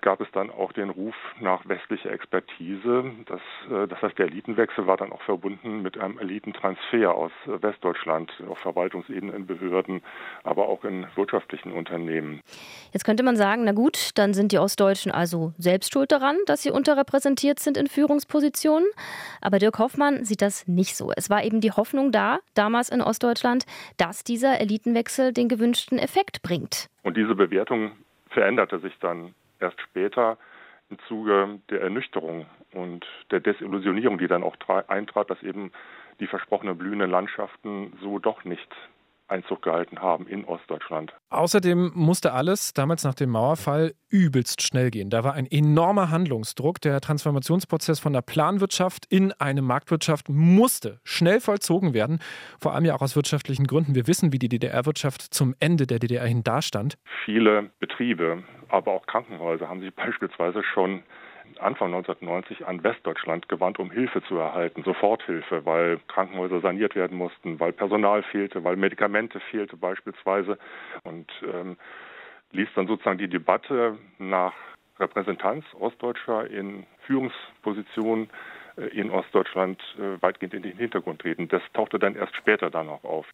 gab 0.00 0.20
es 0.20 0.28
dann 0.32 0.50
auch 0.50 0.72
den 0.72 0.90
Ruf 0.90 1.14
nach 1.40 1.68
westlicher 1.68 2.10
Expertise. 2.10 3.04
Das, 3.26 3.40
äh, 3.70 3.86
das 3.86 4.00
heißt, 4.02 4.18
der 4.18 4.26
Elitenwechsel 4.26 4.86
war 4.86 4.96
dann 4.96 5.12
auch 5.12 5.22
verbunden 5.22 5.82
mit 5.82 5.98
einem 5.98 6.18
Elitentransfer 6.18 7.14
aus 7.14 7.32
äh, 7.46 7.62
Westdeutschland 7.62 8.32
auf 8.48 8.58
Verwaltungsebene 8.58 9.32
in 9.32 9.46
Behörden, 9.46 10.02
aber 10.44 10.68
auch 10.68 10.84
in 10.84 11.06
wirtschaftlichen 11.14 11.72
Unternehmen. 11.72 12.40
Jetzt 12.92 13.04
könnte 13.04 13.22
man 13.22 13.36
sagen, 13.36 13.64
na 13.64 13.72
gut, 13.72 14.10
dann 14.16 14.34
sind 14.34 14.52
die 14.52 14.58
Ostdeutschen 14.58 15.12
also 15.12 15.52
selbst 15.58 15.92
schuld 15.92 16.12
daran, 16.12 16.36
dass 16.46 16.62
sie 16.62 16.70
unterrepräsentiert 16.70 17.58
sind 17.58 17.76
in 17.76 17.86
Führungspositionen. 17.86 18.88
Aber 19.40 19.58
Dirk 19.58 19.78
Hoffmann 19.78 20.24
sieht 20.24 20.42
das 20.42 20.66
nicht 20.66 20.96
so. 20.96 21.12
Es 21.16 21.30
war 21.30 21.44
eben 21.44 21.60
die 21.60 21.72
Hoffnung 21.72 22.12
da, 22.12 22.38
damals 22.54 22.88
in 22.88 23.00
Ostdeutschland, 23.00 23.64
dass 23.96 24.24
dieser 24.24 24.60
Elitenwechsel 24.60 25.32
den 25.32 25.48
gewünschten 25.48 25.98
Effekt 25.98 26.42
bringt. 26.42 26.88
Und 27.02 27.16
diese 27.16 27.34
Bewertung 27.34 27.92
veränderte 28.30 28.78
sich 28.78 28.98
dann 29.00 29.34
erst 29.60 29.80
später 29.80 30.38
im 30.90 30.98
Zuge 31.06 31.60
der 31.70 31.82
Ernüchterung 31.82 32.46
und 32.72 33.06
der 33.30 33.40
Desillusionierung, 33.40 34.18
die 34.18 34.28
dann 34.28 34.42
auch 34.42 34.56
eintrat, 34.88 35.30
dass 35.30 35.42
eben 35.42 35.72
die 36.20 36.26
versprochenen 36.26 36.76
blühenden 36.76 37.10
Landschaften 37.10 37.92
so 38.00 38.18
doch 38.18 38.44
nicht 38.44 38.68
Einzug 39.28 39.62
gehalten 39.62 40.00
haben 40.00 40.26
in 40.26 40.44
Ostdeutschland. 40.44 41.12
Außerdem 41.30 41.92
musste 41.94 42.32
alles 42.32 42.72
damals 42.72 43.04
nach 43.04 43.14
dem 43.14 43.30
Mauerfall 43.30 43.94
übelst 44.08 44.62
schnell 44.62 44.90
gehen. 44.90 45.10
Da 45.10 45.24
war 45.24 45.34
ein 45.34 45.46
enormer 45.46 46.10
Handlungsdruck. 46.10 46.80
Der 46.80 47.00
Transformationsprozess 47.00 48.00
von 48.00 48.12
der 48.12 48.22
Planwirtschaft 48.22 49.04
in 49.10 49.32
eine 49.32 49.62
Marktwirtschaft 49.62 50.28
musste 50.28 51.00
schnell 51.04 51.40
vollzogen 51.40 51.94
werden. 51.94 52.20
Vor 52.60 52.74
allem 52.74 52.84
ja 52.84 52.94
auch 52.94 53.02
aus 53.02 53.16
wirtschaftlichen 53.16 53.66
Gründen. 53.66 53.94
Wir 53.94 54.06
wissen, 54.06 54.32
wie 54.32 54.38
die 54.38 54.48
DDR-Wirtschaft 54.48 55.22
zum 55.22 55.54
Ende 55.60 55.86
der 55.86 55.98
DDR 55.98 56.26
hin 56.26 56.42
dastand. 56.42 56.96
Viele 57.24 57.70
Betriebe, 57.78 58.42
aber 58.68 58.92
auch 58.92 59.06
Krankenhäuser 59.06 59.68
haben 59.68 59.80
sich 59.80 59.94
beispielsweise 59.94 60.62
schon 60.62 61.02
Anfang 61.60 61.94
1990 61.94 62.66
an 62.66 62.82
Westdeutschland 62.82 63.48
gewandt, 63.48 63.78
um 63.78 63.90
Hilfe 63.90 64.22
zu 64.22 64.36
erhalten, 64.36 64.82
Soforthilfe, 64.82 65.64
weil 65.64 65.98
Krankenhäuser 66.08 66.60
saniert 66.60 66.94
werden 66.94 67.16
mussten, 67.16 67.60
weil 67.60 67.72
Personal 67.72 68.22
fehlte, 68.22 68.64
weil 68.64 68.76
Medikamente 68.76 69.40
fehlte 69.40 69.76
beispielsweise 69.76 70.58
und 71.04 71.30
ähm, 71.42 71.76
ließ 72.52 72.68
dann 72.74 72.86
sozusagen 72.86 73.18
die 73.18 73.28
Debatte 73.28 73.98
nach 74.18 74.54
Repräsentanz 74.98 75.64
Ostdeutscher 75.78 76.50
in 76.50 76.86
Führungspositionen 77.06 78.30
äh, 78.76 78.86
in 78.88 79.10
Ostdeutschland 79.10 79.80
äh, 79.98 80.20
weitgehend 80.22 80.54
in 80.54 80.62
den 80.62 80.76
Hintergrund 80.76 81.20
treten. 81.20 81.48
Das 81.48 81.62
tauchte 81.72 81.98
dann 81.98 82.16
erst 82.16 82.34
später 82.36 82.70
dann 82.70 82.88
auch 82.88 83.04
auf. 83.04 83.26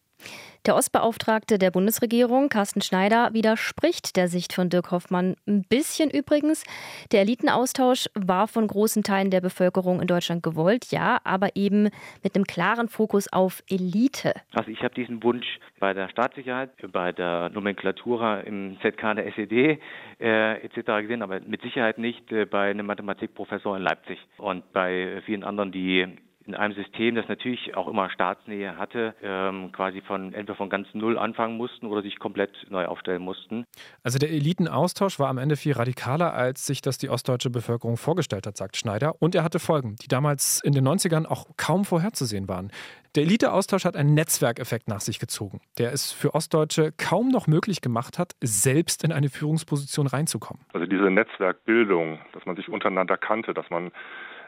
Der 0.66 0.76
Ostbeauftragte 0.76 1.58
der 1.58 1.70
Bundesregierung, 1.70 2.48
Carsten 2.48 2.80
Schneider, 2.80 3.34
widerspricht 3.34 4.16
der 4.16 4.28
Sicht 4.28 4.54
von 4.54 4.70
Dirk 4.70 4.92
Hoffmann 4.92 5.36
ein 5.46 5.62
bisschen 5.68 6.08
übrigens. 6.08 6.64
Der 7.12 7.20
Elitenaustausch 7.20 8.06
war 8.14 8.48
von 8.48 8.66
großen 8.66 9.02
Teilen 9.02 9.30
der 9.30 9.42
Bevölkerung 9.42 10.00
in 10.00 10.06
Deutschland 10.06 10.42
gewollt, 10.42 10.90
ja, 10.90 11.18
aber 11.22 11.54
eben 11.54 11.90
mit 12.22 12.34
einem 12.34 12.46
klaren 12.46 12.88
Fokus 12.88 13.30
auf 13.30 13.62
Elite. 13.68 14.32
Also 14.54 14.70
ich 14.70 14.82
habe 14.82 14.94
diesen 14.94 15.22
Wunsch 15.22 15.58
bei 15.80 15.92
der 15.92 16.08
Staatssicherheit, 16.08 16.70
bei 16.92 17.12
der 17.12 17.50
Nomenklatura 17.50 18.40
im 18.40 18.78
ZK 18.80 19.16
der 19.16 19.26
SED 19.36 19.78
äh, 20.18 20.64
etc. 20.64 21.02
gesehen, 21.02 21.20
aber 21.20 21.40
mit 21.40 21.60
Sicherheit 21.60 21.98
nicht 21.98 22.32
äh, 22.32 22.46
bei 22.46 22.70
einem 22.70 22.86
Mathematikprofessor 22.86 23.76
in 23.76 23.82
Leipzig 23.82 24.18
und 24.38 24.72
bei 24.72 25.20
vielen 25.26 25.44
anderen, 25.44 25.72
die 25.72 26.08
in 26.46 26.54
einem 26.54 26.74
System, 26.74 27.14
das 27.14 27.26
natürlich 27.28 27.76
auch 27.76 27.88
immer 27.88 28.10
Staatsnähe 28.10 28.76
hatte, 28.76 29.14
ähm, 29.22 29.72
quasi 29.72 30.00
von 30.02 30.34
entweder 30.34 30.56
von 30.56 30.68
ganz 30.68 30.88
null 30.92 31.18
anfangen 31.18 31.56
mussten 31.56 31.86
oder 31.86 32.02
sich 32.02 32.18
komplett 32.18 32.50
neu 32.70 32.86
aufstellen 32.86 33.22
mussten. 33.22 33.64
Also 34.02 34.18
der 34.18 34.30
Elitenaustausch 34.30 35.18
war 35.18 35.28
am 35.28 35.38
Ende 35.38 35.56
viel 35.56 35.72
radikaler, 35.72 36.34
als 36.34 36.66
sich 36.66 36.82
das 36.82 36.98
die 36.98 37.08
ostdeutsche 37.08 37.50
Bevölkerung 37.50 37.96
vorgestellt 37.96 38.46
hat, 38.46 38.56
sagt 38.56 38.76
Schneider. 38.76 39.14
Und 39.20 39.34
er 39.34 39.42
hatte 39.42 39.58
Folgen, 39.58 39.96
die 40.02 40.08
damals 40.08 40.60
in 40.62 40.72
den 40.72 40.86
90ern 40.86 41.26
auch 41.26 41.46
kaum 41.56 41.84
vorherzusehen 41.84 42.48
waren. 42.48 42.70
Der 43.14 43.22
Eliteaustausch 43.22 43.84
hat 43.84 43.96
einen 43.96 44.14
Netzwerkeffekt 44.14 44.88
nach 44.88 45.00
sich 45.00 45.20
gezogen, 45.20 45.60
der 45.78 45.92
es 45.92 46.10
für 46.10 46.34
Ostdeutsche 46.34 46.92
kaum 46.98 47.28
noch 47.28 47.46
möglich 47.46 47.80
gemacht 47.80 48.18
hat, 48.18 48.32
selbst 48.42 49.04
in 49.04 49.12
eine 49.12 49.28
Führungsposition 49.28 50.08
reinzukommen. 50.08 50.64
Also 50.72 50.86
diese 50.86 51.10
Netzwerkbildung, 51.10 52.18
dass 52.32 52.44
man 52.44 52.56
sich 52.56 52.68
untereinander 52.68 53.16
kannte, 53.16 53.54
dass 53.54 53.70
man 53.70 53.92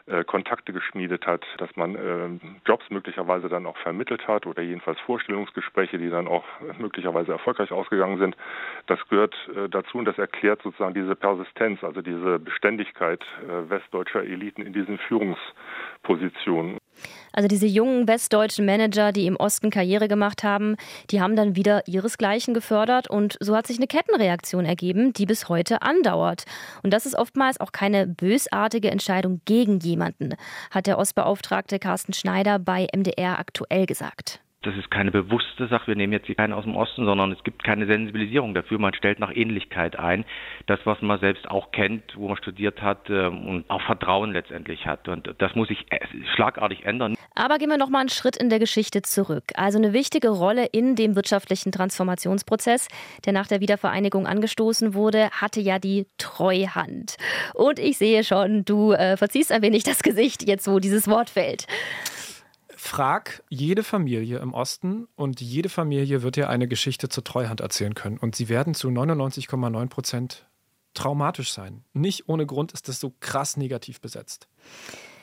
äh, 0.07 0.23
Kontakte 0.23 0.73
geschmiedet 0.73 1.27
hat, 1.27 1.45
dass 1.57 1.75
man 1.75 1.95
äh, 1.95 2.29
Jobs 2.65 2.89
möglicherweise 2.89 3.49
dann 3.49 3.65
auch 3.65 3.77
vermittelt 3.77 4.27
hat 4.27 4.45
oder 4.45 4.61
jedenfalls 4.61 4.99
Vorstellungsgespräche, 5.01 5.97
die 5.97 6.09
dann 6.09 6.27
auch 6.27 6.45
möglicherweise 6.77 7.33
erfolgreich 7.33 7.71
ausgegangen 7.71 8.17
sind. 8.17 8.37
Das 8.87 8.99
gehört 9.09 9.35
äh, 9.55 9.67
dazu 9.69 9.97
und 9.97 10.05
das 10.05 10.17
erklärt 10.17 10.61
sozusagen 10.61 10.93
diese 10.93 11.15
Persistenz, 11.15 11.83
also 11.83 12.01
diese 12.01 12.39
Beständigkeit 12.39 13.21
äh, 13.43 13.69
westdeutscher 13.69 14.23
Eliten 14.23 14.61
in 14.61 14.73
diesen 14.73 14.97
Führungspositionen. 14.97 16.77
Also 17.33 17.47
diese 17.47 17.67
jungen 17.67 18.07
westdeutschen 18.07 18.65
Manager, 18.65 19.11
die 19.11 19.25
im 19.25 19.35
Osten 19.35 19.69
Karriere 19.69 20.07
gemacht 20.07 20.43
haben, 20.43 20.75
die 21.11 21.21
haben 21.21 21.35
dann 21.35 21.55
wieder 21.55 21.87
ihresgleichen 21.87 22.53
gefördert 22.53 23.09
und 23.09 23.37
so 23.39 23.55
hat 23.55 23.67
sich 23.67 23.77
eine 23.77 23.87
Kettenreaktion 23.87 24.65
ergeben, 24.65 25.13
die 25.13 25.25
bis 25.25 25.49
heute 25.49 25.81
andauert. 25.81 26.45
Und 26.83 26.91
das 26.91 27.05
ist 27.05 27.15
oftmals 27.15 27.59
auch 27.59 27.71
keine 27.71 28.07
bösartige 28.07 28.91
Entscheidung 28.91 29.41
gegen 29.45 29.79
jemanden, 29.79 30.35
hat 30.71 30.87
der 30.87 30.97
Ostbeauftragte 30.97 31.79
Carsten 31.79 32.13
Schneider 32.13 32.59
bei 32.59 32.87
MDR 32.93 33.39
aktuell 33.39 33.85
gesagt 33.85 34.41
das 34.67 34.75
ist 34.75 34.91
keine 34.91 35.11
bewusste 35.11 35.67
Sache. 35.67 35.87
Wir 35.87 35.95
nehmen 35.95 36.11
jetzt 36.11 36.25
hier 36.25 36.35
keinen 36.35 36.51
aus 36.51 36.65
dem 36.65 36.75
Osten, 36.75 37.05
sondern 37.05 37.31
es 37.31 37.41
gibt 37.43 37.63
keine 37.63 37.85
Sensibilisierung 37.85 38.53
dafür. 38.53 38.79
Man 38.79 38.93
stellt 38.93 39.19
nach 39.19 39.33
Ähnlichkeit 39.33 39.97
ein. 39.97 40.25
Das, 40.65 40.79
was 40.83 41.01
man 41.01 41.19
selbst 41.19 41.49
auch 41.49 41.71
kennt, 41.71 42.03
wo 42.17 42.27
man 42.27 42.37
studiert 42.37 42.81
hat 42.81 43.09
ähm, 43.09 43.47
und 43.47 43.69
auch 43.69 43.81
Vertrauen 43.81 44.33
letztendlich 44.33 44.85
hat. 44.85 45.07
Und 45.07 45.33
das 45.37 45.55
muss 45.55 45.69
sich 45.69 45.85
äh, 45.89 45.99
schlagartig 46.35 46.85
ändern. 46.85 47.15
Aber 47.33 47.59
gehen 47.59 47.69
wir 47.69 47.77
noch 47.77 47.89
mal 47.89 47.99
einen 47.99 48.09
Schritt 48.09 48.35
in 48.35 48.49
der 48.49 48.59
Geschichte 48.59 49.01
zurück. 49.03 49.45
Also 49.55 49.77
eine 49.77 49.93
wichtige 49.93 50.29
Rolle 50.29 50.65
in 50.65 50.95
dem 50.95 51.15
wirtschaftlichen 51.15 51.71
Transformationsprozess, 51.71 52.89
der 53.25 53.31
nach 53.31 53.47
der 53.47 53.61
Wiedervereinigung 53.61 54.27
angestoßen 54.27 54.93
wurde, 54.93 55.29
hatte 55.31 55.61
ja 55.61 55.79
die 55.79 56.07
Treuhand. 56.17 57.15
Und 57.53 57.79
ich 57.79 57.97
sehe 57.97 58.23
schon, 58.25 58.65
du 58.65 58.91
äh, 58.91 59.15
verziehst 59.15 59.51
ein 59.53 59.61
wenig 59.61 59.83
das 59.83 60.03
Gesicht 60.03 60.45
jetzt, 60.45 60.67
wo 60.67 60.79
dieses 60.79 61.07
Wort 61.07 61.29
fällt. 61.29 61.67
Frag 62.79 63.43
jede 63.49 63.81
Familie 63.81 64.37
im 64.37 64.53
Osten 64.53 65.07
und 65.15 65.41
jede 65.41 65.67
Familie 65.67 66.21
wird 66.21 66.35
dir 66.35 66.47
eine 66.47 66.67
Geschichte 66.67 67.09
zur 67.09 67.23
Treuhand 67.23 67.59
erzählen 67.59 67.95
können. 67.95 68.19
Und 68.19 68.35
sie 68.35 68.49
werden 68.49 68.75
zu 68.75 68.89
99,9 68.89 69.89
Prozent 69.89 70.45
traumatisch 70.93 71.51
sein. 71.51 71.83
Nicht 71.93 72.29
ohne 72.29 72.45
Grund 72.45 72.73
ist 72.73 72.87
das 72.87 72.99
so 72.99 73.13
krass 73.19 73.57
negativ 73.57 73.99
besetzt. 73.99 74.47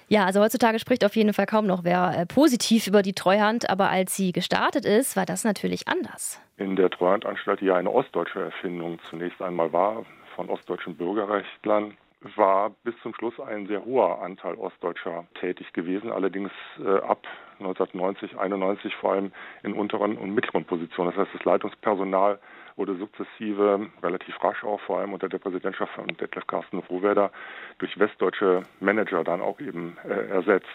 Ja, 0.08 0.24
also 0.24 0.40
heutzutage 0.40 0.80
spricht 0.80 1.04
auf 1.04 1.14
jeden 1.14 1.32
Fall 1.32 1.46
kaum 1.46 1.66
noch 1.66 1.84
wer 1.84 2.12
äh, 2.18 2.26
positiv 2.26 2.88
über 2.88 3.02
die 3.02 3.14
Treuhand, 3.14 3.70
aber 3.70 3.88
als 3.88 4.16
sie 4.16 4.32
gestartet 4.32 4.84
ist, 4.84 5.16
war 5.16 5.24
das 5.24 5.44
natürlich 5.44 5.86
anders. 5.86 6.40
In 6.56 6.74
der 6.74 6.90
Treuhandanstalt, 6.90 7.60
die 7.60 7.66
ja 7.66 7.76
eine 7.76 7.90
ostdeutsche 7.90 8.40
Erfindung 8.40 8.98
zunächst 9.08 9.40
einmal 9.40 9.72
war, 9.72 10.04
von 10.34 10.50
ostdeutschen 10.50 10.96
Bürgerrechtlern, 10.96 11.96
war 12.36 12.70
bis 12.82 12.94
zum 13.02 13.14
Schluss 13.14 13.38
ein 13.38 13.66
sehr 13.66 13.84
hoher 13.84 14.22
Anteil 14.22 14.54
Ostdeutscher 14.54 15.26
tätig 15.40 15.72
gewesen, 15.72 16.10
allerdings 16.10 16.50
äh, 16.84 16.98
ab 17.00 17.26
1990, 17.58 18.38
91 18.38 18.94
vor 18.96 19.12
allem 19.12 19.32
in 19.62 19.72
unteren 19.72 20.16
und 20.16 20.34
mittleren 20.34 20.64
Positionen. 20.64 21.10
Das 21.10 21.26
heißt, 21.26 21.34
das 21.34 21.44
Leitungspersonal 21.44 22.38
wurde 22.76 22.96
sukzessive, 22.96 23.86
relativ 24.02 24.34
rasch 24.42 24.64
auch, 24.64 24.80
vor 24.80 24.98
allem 24.98 25.12
unter 25.12 25.28
der 25.28 25.38
Präsidentschaft 25.38 25.92
von 25.94 26.08
Detlef 26.08 26.46
Carsten 26.46 26.78
Rohwedder, 26.78 27.30
durch 27.78 27.98
westdeutsche 27.98 28.62
Manager 28.80 29.22
dann 29.22 29.40
auch 29.40 29.60
eben 29.60 29.96
äh, 30.04 30.28
ersetzt. 30.28 30.66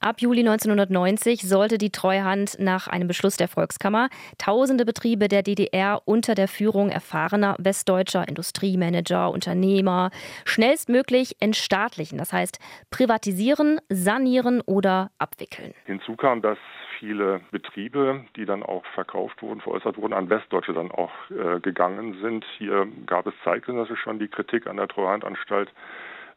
Ab 0.00 0.20
Juli 0.20 0.40
1990 0.40 1.42
sollte 1.42 1.78
die 1.78 1.90
Treuhand 1.90 2.56
nach 2.58 2.88
einem 2.88 3.06
Beschluss 3.06 3.36
der 3.36 3.48
Volkskammer 3.48 4.08
tausende 4.36 4.84
Betriebe 4.84 5.28
der 5.28 5.42
DDR 5.42 6.02
unter 6.04 6.34
der 6.34 6.48
Führung 6.48 6.90
erfahrener 6.90 7.56
westdeutscher 7.58 8.26
Industriemanager, 8.28 9.30
Unternehmer 9.30 10.10
schnellstmöglich 10.44 11.36
entstaatlichen, 11.40 12.18
das 12.18 12.32
heißt 12.32 12.58
privatisieren, 12.90 13.80
sanieren 13.88 14.60
oder 14.60 15.10
abwickeln. 15.18 15.72
Hinzu 15.86 16.01
kam, 16.16 16.42
dass 16.42 16.58
viele 16.98 17.40
Betriebe, 17.50 18.24
die 18.36 18.44
dann 18.44 18.62
auch 18.62 18.84
verkauft 18.94 19.42
wurden, 19.42 19.60
veräußert 19.60 19.96
wurden, 19.96 20.12
an 20.12 20.30
Westdeutsche 20.30 20.72
dann 20.72 20.90
auch 20.90 21.12
äh, 21.30 21.60
gegangen 21.60 22.18
sind. 22.20 22.44
Hier 22.58 22.86
gab 23.06 23.26
es 23.26 23.34
zeitgenössisch 23.44 24.00
schon 24.00 24.18
die 24.18 24.28
Kritik 24.28 24.66
an 24.66 24.76
der 24.76 24.88
Treuhandanstalt, 24.88 25.72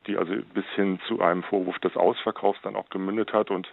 die 0.07 0.17
also 0.17 0.34
bis 0.53 0.65
hin 0.75 1.00
zu 1.07 1.22
einem 1.22 1.43
Vorwurf 1.43 1.79
des 1.79 1.95
Ausverkaufs 1.95 2.62
dann 2.63 2.75
auch 2.75 2.89
gemündet 2.89 3.34
hat 3.34 3.51
und 3.51 3.67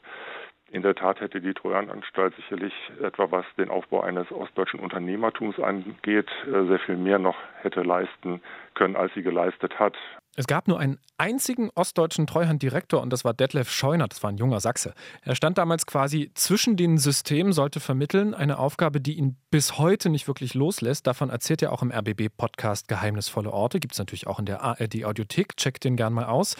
in 0.72 0.80
der 0.80 0.94
Tat 0.94 1.20
hätte 1.20 1.42
die 1.42 1.52
Treuhandanstalt 1.52 2.34
sicherlich 2.36 2.72
etwa 3.02 3.30
was 3.30 3.44
den 3.58 3.68
Aufbau 3.68 4.00
eines 4.00 4.32
ostdeutschen 4.32 4.80
Unternehmertums 4.80 5.60
angeht, 5.60 6.30
äh, 6.46 6.64
sehr 6.64 6.78
viel 6.78 6.96
mehr 6.96 7.18
noch 7.18 7.36
hätte 7.60 7.82
leisten 7.82 8.40
können, 8.74 8.96
als 8.96 9.12
sie 9.12 9.22
geleistet 9.22 9.78
hat. 9.78 9.96
Es 10.34 10.46
gab 10.46 10.66
nur 10.66 10.80
einen 10.80 10.98
einzigen 11.18 11.68
ostdeutschen 11.74 12.26
Treuhanddirektor 12.26 13.02
und 13.02 13.10
das 13.10 13.22
war 13.22 13.34
Detlef 13.34 13.70
Scheuner, 13.70 14.08
das 14.08 14.22
war 14.22 14.30
ein 14.30 14.38
junger 14.38 14.60
Sachse. 14.60 14.94
Er 15.20 15.34
stand 15.34 15.58
damals 15.58 15.84
quasi 15.84 16.30
zwischen 16.34 16.76
den 16.78 16.96
Systemen, 16.96 17.52
sollte 17.52 17.80
vermitteln, 17.80 18.32
eine 18.32 18.58
Aufgabe, 18.58 19.02
die 19.02 19.18
ihn 19.18 19.36
bis 19.50 19.76
heute 19.76 20.08
nicht 20.08 20.28
wirklich 20.28 20.54
loslässt. 20.54 21.06
Davon 21.06 21.28
erzählt 21.28 21.60
er 21.60 21.70
auch 21.70 21.82
im 21.82 21.92
RBB-Podcast 21.92 22.88
Geheimnisvolle 22.88 23.52
Orte, 23.52 23.78
gibt 23.78 23.92
es 23.92 23.98
natürlich 23.98 24.26
auch 24.26 24.38
in 24.38 24.46
der 24.46 24.62
ARD-Audiothek, 24.62 25.56
checkt 25.58 25.84
den 25.84 25.96
gern 25.96 26.14
mal 26.14 26.24
aus. 26.24 26.56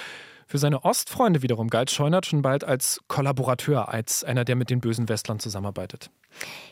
Für 0.53 0.59
seine 0.59 0.85
Ostfreunde 0.85 1.41
wiederum 1.41 1.71
galt 1.71 1.91
Scheunert 1.91 2.27
schon 2.27 2.43
bald 2.43 2.63
als 2.63 3.01
Kollaborateur, 3.09 3.89
als 3.89 4.23
einer, 4.23 4.45
der 4.45 4.55
mit 4.55 4.69
den 4.69 4.83
bösen 4.83 5.09
Westlern 5.09 5.39
zusammenarbeitet. 5.39 6.11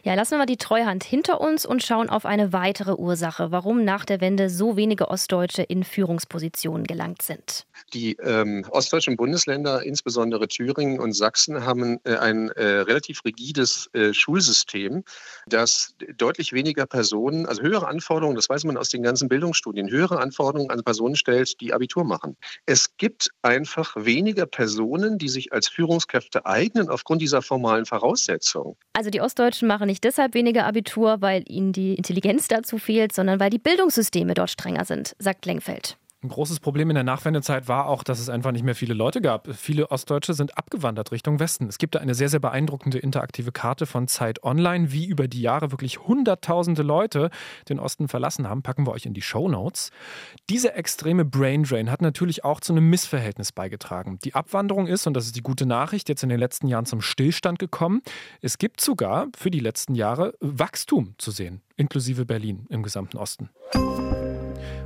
Ja, 0.03 0.15
lassen 0.15 0.33
wir 0.33 0.39
mal 0.39 0.47
die 0.47 0.57
Treuhand 0.57 1.05
hinter 1.05 1.41
uns 1.41 1.67
und 1.67 1.83
schauen 1.83 2.09
auf 2.09 2.25
eine 2.25 2.53
weitere 2.53 2.93
Ursache, 2.93 3.53
warum 3.53 3.85
nach 3.85 4.05
der 4.05 4.21
Wende 4.21 4.49
so 4.49 4.77
wenige 4.77 5.09
Ostdeutsche 5.09 5.63
in 5.63 5.85
Führungspositionen 5.85 6.87
gelangt 6.87 7.23
sind. 7.23 7.67
Die 7.93 8.17
ähm, 8.23 8.65
ostdeutschen 8.71 9.17
Bundesländer, 9.17 9.83
insbesondere 9.83 10.49
Thüringen 10.49 11.01
und 11.01 11.13
Sachsen, 11.13 11.65
haben 11.65 11.99
äh, 12.05 12.17
ein 12.17 12.51
äh, 12.51 12.65
relativ 12.65 13.25
rigides 13.25 13.91
äh, 13.93 14.15
Schulsystem, 14.15 15.05
das 15.47 15.95
deutlich 16.17 16.53
weniger 16.53 16.87
Personen, 16.87 17.47
also 17.47 17.63
höhere 17.63 17.89
Anforderungen, 17.89 18.37
das 18.37 18.49
weiß 18.49 18.65
man 18.65 18.77
aus 18.77 18.89
den 18.89 19.03
ganzen 19.03 19.29
Bildungsstudien, 19.29 19.91
höhere 19.91 20.21
Anforderungen 20.21 20.71
an 20.71 20.83
Personen 20.83 21.17
stellt, 21.17 21.61
die 21.61 21.73
Abitur 21.73 22.05
machen. 22.05 22.37
Es 22.65 22.97
gibt 22.97 23.31
einfach 23.43 23.70
weniger 23.97 24.47
Personen, 24.47 25.19
die 25.19 25.29
sich 25.29 25.53
als 25.53 25.69
Führungskräfte 25.69 26.47
eignen 26.47 26.89
aufgrund 26.89 27.23
dieser 27.23 27.43
formalen 27.43 27.87
Voraussetzungen. 27.87 28.77
Also 28.93 29.11
die 29.11 29.21
Ostdeutschen 29.21 29.69
machen 29.69 29.87
nicht 29.87 30.05
deshalb 30.05 30.35
weniger 30.35 30.67
Abitur, 30.67 31.21
weil 31.21 31.45
ihnen 31.47 31.73
die 31.73 31.95
Intelligenz 31.95 32.49
dazu 32.49 32.79
fehlt, 32.79 33.13
sondern 33.13 33.41
weil 33.41 33.51
die 33.51 33.59
Bildungssysteme 33.59 34.35
dort 34.35 34.51
strenger 34.51 34.85
sind, 34.85 35.15
sagt 35.19 35.47
Lengfeld. 35.47 35.97
Ein 36.23 36.29
großes 36.29 36.61
Problem 36.61 36.91
in 36.91 36.97
der 36.97 37.05
Nachwendezeit 37.05 37.67
war 37.67 37.87
auch, 37.87 38.03
dass 38.03 38.21
es 38.21 38.29
einfach 38.29 38.53
nicht 38.53 38.63
mehr 38.63 38.75
viele 38.75 38.93
Leute 38.93 39.23
gab. 39.23 39.49
Viele 39.55 39.91
Ostdeutsche 39.91 40.35
sind 40.35 40.59
abgewandert 40.59 41.13
Richtung 41.13 41.41
Westen. 41.41 41.67
Es 41.67 41.79
gibt 41.79 41.95
da 41.95 42.01
eine 42.01 42.15
sehr, 42.15 42.29
sehr 42.29 42.41
beeindruckende 42.41 42.99
interaktive 42.99 43.53
Karte 43.53 43.87
von 43.87 44.07
Zeit 44.07 44.45
Online, 44.45 44.93
wie 44.93 45.07
über 45.07 45.29
die 45.29 45.41
Jahre 45.41 45.71
wirklich 45.71 46.01
hunderttausende 46.01 46.83
Leute 46.83 47.31
den 47.71 47.79
Osten 47.79 48.07
verlassen 48.07 48.47
haben. 48.47 48.61
Packen 48.61 48.87
wir 48.87 48.93
euch 48.93 49.07
in 49.07 49.15
die 49.15 49.23
Show 49.23 49.49
Notes. 49.49 49.93
Diese 50.51 50.75
extreme 50.75 51.25
Braindrain 51.25 51.91
hat 51.91 52.03
natürlich 52.03 52.45
auch 52.45 52.61
zu 52.61 52.75
einem 52.75 52.91
Missverhältnis 52.91 53.53
beigetragen. 53.53 54.19
Die 54.23 54.35
Abwanderung 54.35 54.89
ist, 54.89 55.07
und 55.07 55.15
das 55.15 55.25
ist 55.25 55.37
die 55.37 55.43
gute 55.43 55.65
Nachricht, 55.65 56.11
jetzt 56.11 56.23
in 56.23 56.29
den 56.29 56.39
letzten 56.39 56.69
Jahren 56.69 56.85
zum 56.85 57.01
Stillstand 57.01 57.59
gekommen. 57.59 58.03
Es 58.43 58.59
gibt 58.59 58.83
sogar 58.83 59.29
für 59.35 59.51
die 59.51 59.61
letzten 59.61 59.95
Jahre 59.95 60.35
Wachstum 60.41 61.15
zu 61.17 61.31
sehen, 61.31 61.63
inklusive 61.79 62.27
Berlin 62.27 62.67
im 62.69 62.83
gesamten 62.83 63.17
Osten. 63.17 63.49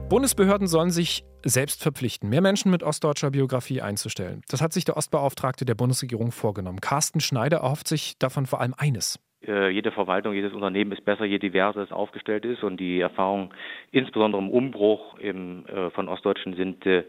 Bundesbehörden 0.09 0.67
sollen 0.67 0.91
sich 0.91 1.25
selbst 1.45 1.83
verpflichten, 1.83 2.29
mehr 2.29 2.43
Menschen 2.43 2.71
mit 2.71 2.83
ostdeutscher 2.83 3.31
Biografie 3.31 3.81
einzustellen. 3.81 4.43
Das 4.51 4.61
hat 4.61 4.73
sich 4.73 4.85
der 4.85 4.97
Ostbeauftragte 4.99 5.65
der 5.65 5.75
Bundesregierung 5.75 6.31
vorgenommen. 6.31 6.81
Carsten 6.81 7.21
Schneider 7.21 7.59
erhofft 7.59 7.89
sich 7.89 8.19
davon 8.19 8.45
vor 8.45 8.61
allem 8.61 8.75
eines. 8.77 9.19
Äh, 9.47 9.71
jede 9.71 9.93
Verwaltung, 9.93 10.35
jedes 10.35 10.53
Unternehmen 10.53 10.93
ist 10.93 11.05
besser, 11.05 11.25
je 11.25 11.39
diverser 11.39 11.83
es 11.83 11.91
aufgestellt 11.91 12.45
ist. 12.45 12.63
Und 12.63 12.79
die 12.79 13.01
Erfahrungen, 13.01 13.51
insbesondere 13.93 14.43
im 14.43 14.51
Umbruch 14.51 15.19
im, 15.19 15.67
äh, 15.67 15.91
von 15.91 16.09
Ostdeutschen, 16.09 16.55
sind 16.55 16.85
äh, 16.87 17.05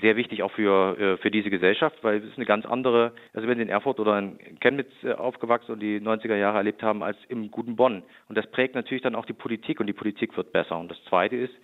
sehr 0.00 0.16
wichtig 0.16 0.42
auch 0.42 0.50
für, 0.52 0.98
äh, 0.98 1.16
für 1.18 1.30
diese 1.30 1.50
Gesellschaft, 1.50 1.96
weil 2.02 2.18
es 2.18 2.24
ist 2.24 2.36
eine 2.36 2.46
ganz 2.46 2.66
andere, 2.66 3.12
also 3.32 3.46
wenn 3.46 3.58
Sie 3.58 3.62
in 3.62 3.68
Erfurt 3.68 4.00
oder 4.00 4.18
in 4.18 4.38
Chemnitz 4.60 4.90
äh, 5.02 5.12
aufgewachsen 5.12 5.72
und 5.72 5.80
die 5.80 6.00
90er 6.00 6.36
Jahre 6.36 6.58
erlebt 6.58 6.82
haben, 6.82 7.02
als 7.02 7.16
im 7.28 7.50
guten 7.50 7.76
Bonn. 7.76 8.02
Und 8.28 8.36
das 8.36 8.46
prägt 8.50 8.74
natürlich 8.74 9.02
dann 9.02 9.14
auch 9.14 9.26
die 9.26 9.32
Politik 9.32 9.80
und 9.80 9.86
die 9.86 9.92
Politik 9.92 10.36
wird 10.36 10.52
besser. 10.52 10.78
Und 10.78 10.90
das 10.90 11.02
Zweite 11.04 11.36
ist, 11.36 11.54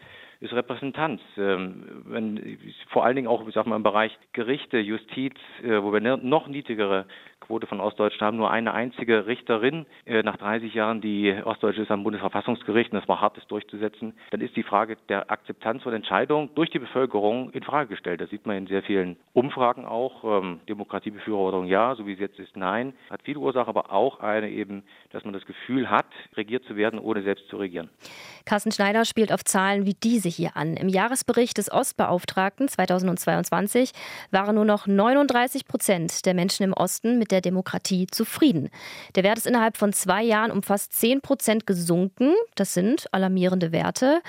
ist 0.42 0.52
Repräsentanz. 0.52 1.20
Ähm, 1.36 2.02
wenn, 2.04 2.58
vor 2.88 3.04
allen 3.04 3.16
Dingen 3.16 3.28
auch, 3.28 3.46
ich 3.46 3.54
sag 3.54 3.66
mal, 3.66 3.76
im 3.76 3.82
Bereich 3.82 4.16
Gerichte, 4.32 4.78
Justiz, 4.78 5.34
äh, 5.62 5.82
wo 5.82 5.92
wir 5.92 6.00
ne, 6.00 6.18
noch 6.20 6.48
niedrigere 6.48 7.06
Quote 7.42 7.66
von 7.66 7.80
Ostdeutschen 7.80 8.20
haben, 8.20 8.36
nur 8.36 8.50
eine 8.50 8.72
einzige 8.74 9.26
Richterin 9.26 9.86
äh, 10.06 10.22
nach 10.22 10.36
30 10.36 10.74
Jahren, 10.74 11.00
die 11.00 11.34
Ostdeutsche 11.44 11.82
ist 11.82 11.90
am 11.90 12.02
Bundesverfassungsgericht 12.02 12.92
und 12.92 13.00
das 13.00 13.08
war 13.08 13.20
hart, 13.20 13.36
das 13.36 13.46
durchzusetzen, 13.46 14.14
dann 14.30 14.40
ist 14.40 14.56
die 14.56 14.62
Frage 14.62 14.96
der 15.08 15.30
Akzeptanz 15.30 15.82
von 15.82 15.92
Entscheidungen 15.92 16.50
durch 16.54 16.70
die 16.70 16.78
Bevölkerung 16.78 17.50
in 17.50 17.62
Frage 17.62 17.90
gestellt. 17.90 18.20
Das 18.20 18.30
sieht 18.30 18.46
man 18.46 18.56
in 18.56 18.66
sehr 18.66 18.82
vielen 18.82 19.16
Umfragen 19.32 19.84
auch. 19.84 20.24
Ähm, 20.24 20.60
Demokratiebefürwortung 20.68 21.66
ja, 21.66 21.94
so 21.94 22.06
wie 22.06 22.14
es 22.14 22.20
jetzt 22.20 22.38
ist 22.38 22.56
nein. 22.56 22.94
Hat 23.10 23.20
viele 23.22 23.38
Ursachen, 23.38 23.68
aber 23.68 23.92
auch 23.92 24.20
eine 24.20 24.50
eben, 24.50 24.82
dass 25.10 25.24
man 25.24 25.32
das 25.32 25.44
Gefühl 25.46 25.90
hat, 25.90 26.06
regiert 26.36 26.64
zu 26.64 26.76
werden, 26.76 26.98
ohne 26.98 27.22
selbst 27.22 27.48
zu 27.48 27.56
regieren. 27.56 27.90
Carsten 28.44 28.72
Schneider 28.72 29.04
spielt 29.04 29.32
auf 29.32 29.44
Zahlen 29.44 29.86
wie 29.86 29.94
diese 29.94 30.28
hier 30.32 30.56
an. 30.56 30.76
Im 30.76 30.88
Jahresbericht 30.88 31.58
des 31.58 31.70
Ostbeauftragten 31.70 32.68
2022 32.68 33.92
waren 34.30 34.54
nur 34.56 34.64
noch 34.64 34.86
39 34.86 35.66
Prozent 35.66 36.26
der 36.26 36.34
Menschen 36.34 36.64
im 36.64 36.72
Osten 36.72 37.18
mit 37.18 37.30
der 37.30 37.40
Demokratie 37.40 38.06
zufrieden. 38.10 38.70
Der 39.14 39.24
Wert 39.24 39.38
ist 39.38 39.46
innerhalb 39.46 39.76
von 39.76 39.92
zwei 39.92 40.22
Jahren 40.22 40.50
um 40.50 40.62
fast 40.62 40.92
10 40.94 41.20
Prozent 41.20 41.66
gesunken. 41.66 42.32
Das 42.54 42.74
sind 42.74 43.06
alarmierende 43.12 43.72
Werte. 43.72 44.22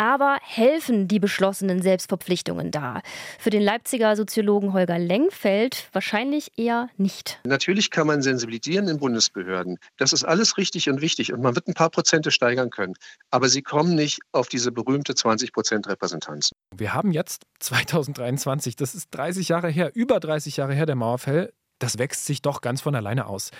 Aber 0.00 0.38
helfen 0.42 1.08
die 1.08 1.18
beschlossenen 1.18 1.82
Selbstverpflichtungen 1.82 2.70
da? 2.70 3.02
Für 3.40 3.50
den 3.50 3.62
Leipziger 3.62 4.14
Soziologen 4.14 4.72
Holger 4.72 4.96
Lengfeld 4.96 5.88
wahrscheinlich 5.92 6.52
eher 6.56 6.88
nicht. 6.96 7.40
Natürlich 7.44 7.90
kann 7.90 8.06
man 8.06 8.22
sensibilisieren 8.22 8.86
in 8.86 8.98
Bundesbehörden. 8.98 9.78
Das 9.96 10.12
ist 10.12 10.22
alles 10.22 10.56
richtig 10.56 10.88
und 10.88 11.00
wichtig 11.00 11.32
und 11.32 11.42
man 11.42 11.56
wird 11.56 11.66
ein 11.66 11.74
paar 11.74 11.90
Prozente 11.90 12.30
steigern 12.30 12.70
können. 12.70 12.94
Aber 13.32 13.48
sie 13.48 13.62
kommen 13.62 13.96
nicht 13.96 14.20
auf 14.30 14.46
diese 14.46 14.70
berühmte 14.70 15.16
20 15.16 15.52
Prozent 15.52 15.88
Repräsentanz. 15.88 16.52
Wir 16.76 16.94
haben 16.94 17.10
jetzt 17.10 17.42
2023, 17.58 18.76
das 18.76 18.94
ist 18.94 19.08
30 19.10 19.48
Jahre 19.48 19.68
her, 19.68 19.90
über 19.94 20.20
30 20.20 20.58
Jahre 20.58 20.74
her 20.74 20.86
der 20.86 20.94
Mauerfall 20.94 21.52
das 21.78 21.98
wächst 21.98 22.26
sich 22.26 22.42
doch 22.42 22.60
ganz 22.60 22.80
von 22.80 22.94
alleine 22.94 23.26
aus. 23.26 23.50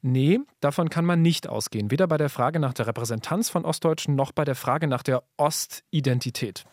Nee, 0.00 0.40
davon 0.60 0.90
kann 0.90 1.04
man 1.04 1.22
nicht 1.22 1.48
ausgehen. 1.48 1.90
Weder 1.90 2.06
bei 2.06 2.16
der 2.16 2.28
Frage 2.28 2.58
nach 2.58 2.74
der 2.74 2.86
Repräsentanz 2.86 3.50
von 3.50 3.64
Ostdeutschen 3.64 4.14
noch 4.14 4.32
bei 4.32 4.44
der 4.44 4.54
Frage 4.54 4.86
nach 4.86 5.02
der 5.02 5.22
Ostidentität. 5.36 6.64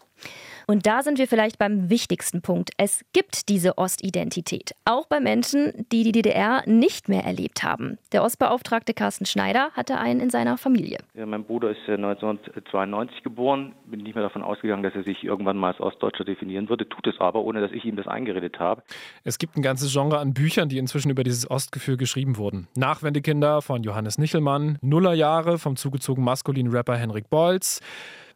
Und 0.69 0.85
da 0.85 1.01
sind 1.01 1.17
wir 1.17 1.27
vielleicht 1.27 1.57
beim 1.57 1.89
wichtigsten 1.89 2.43
Punkt. 2.43 2.69
Es 2.77 3.03
gibt 3.11 3.49
diese 3.49 3.79
Ostidentität, 3.79 4.75
auch 4.85 5.07
bei 5.07 5.19
Menschen, 5.19 5.87
die 5.91 6.03
die 6.03 6.11
DDR 6.11 6.61
nicht 6.67 7.09
mehr 7.09 7.23
erlebt 7.23 7.63
haben. 7.63 7.97
Der 8.11 8.23
Ostbeauftragte 8.23 8.93
Carsten 8.93 9.25
Schneider 9.25 9.71
hatte 9.73 9.97
einen 9.97 10.19
in 10.19 10.29
seiner 10.29 10.59
Familie. 10.59 10.99
Ja, 11.15 11.25
mein 11.25 11.43
Bruder 11.43 11.71
ist 11.71 11.79
1992 11.89 13.23
geboren. 13.23 13.73
Bin 13.87 14.01
nicht 14.01 14.13
mehr 14.13 14.23
davon 14.23 14.43
ausgegangen, 14.43 14.83
dass 14.83 14.93
er 14.93 15.03
sich 15.03 15.23
irgendwann 15.23 15.57
mal 15.57 15.71
als 15.71 15.79
Ostdeutscher 15.79 16.23
definieren 16.23 16.69
würde. 16.69 16.87
Tut 16.87 17.07
es 17.07 17.19
aber, 17.19 17.41
ohne 17.41 17.61
dass 17.61 17.71
ich 17.71 17.83
ihm 17.85 17.95
das 17.95 18.05
eingeredet 18.05 18.59
habe. 18.59 18.83
Es 19.23 19.39
gibt 19.39 19.57
ein 19.57 19.63
ganzes 19.63 19.91
Genre 19.91 20.19
an 20.19 20.35
Büchern, 20.35 20.69
die 20.69 20.77
inzwischen 20.77 21.09
über 21.09 21.23
dieses 21.23 21.49
Ostgefühl 21.49 21.97
geschrieben 21.97 22.37
wurden. 22.37 22.67
Nachwendekinder 22.75 23.63
von 23.63 23.81
Johannes 23.81 24.19
Nichelmann, 24.19 24.77
Nullerjahre 24.83 25.57
vom 25.57 25.77
zugezogenen 25.77 26.25
maskulinen 26.25 26.71
Rapper 26.71 26.95
Henrik 26.95 27.27
Bolz. 27.31 27.81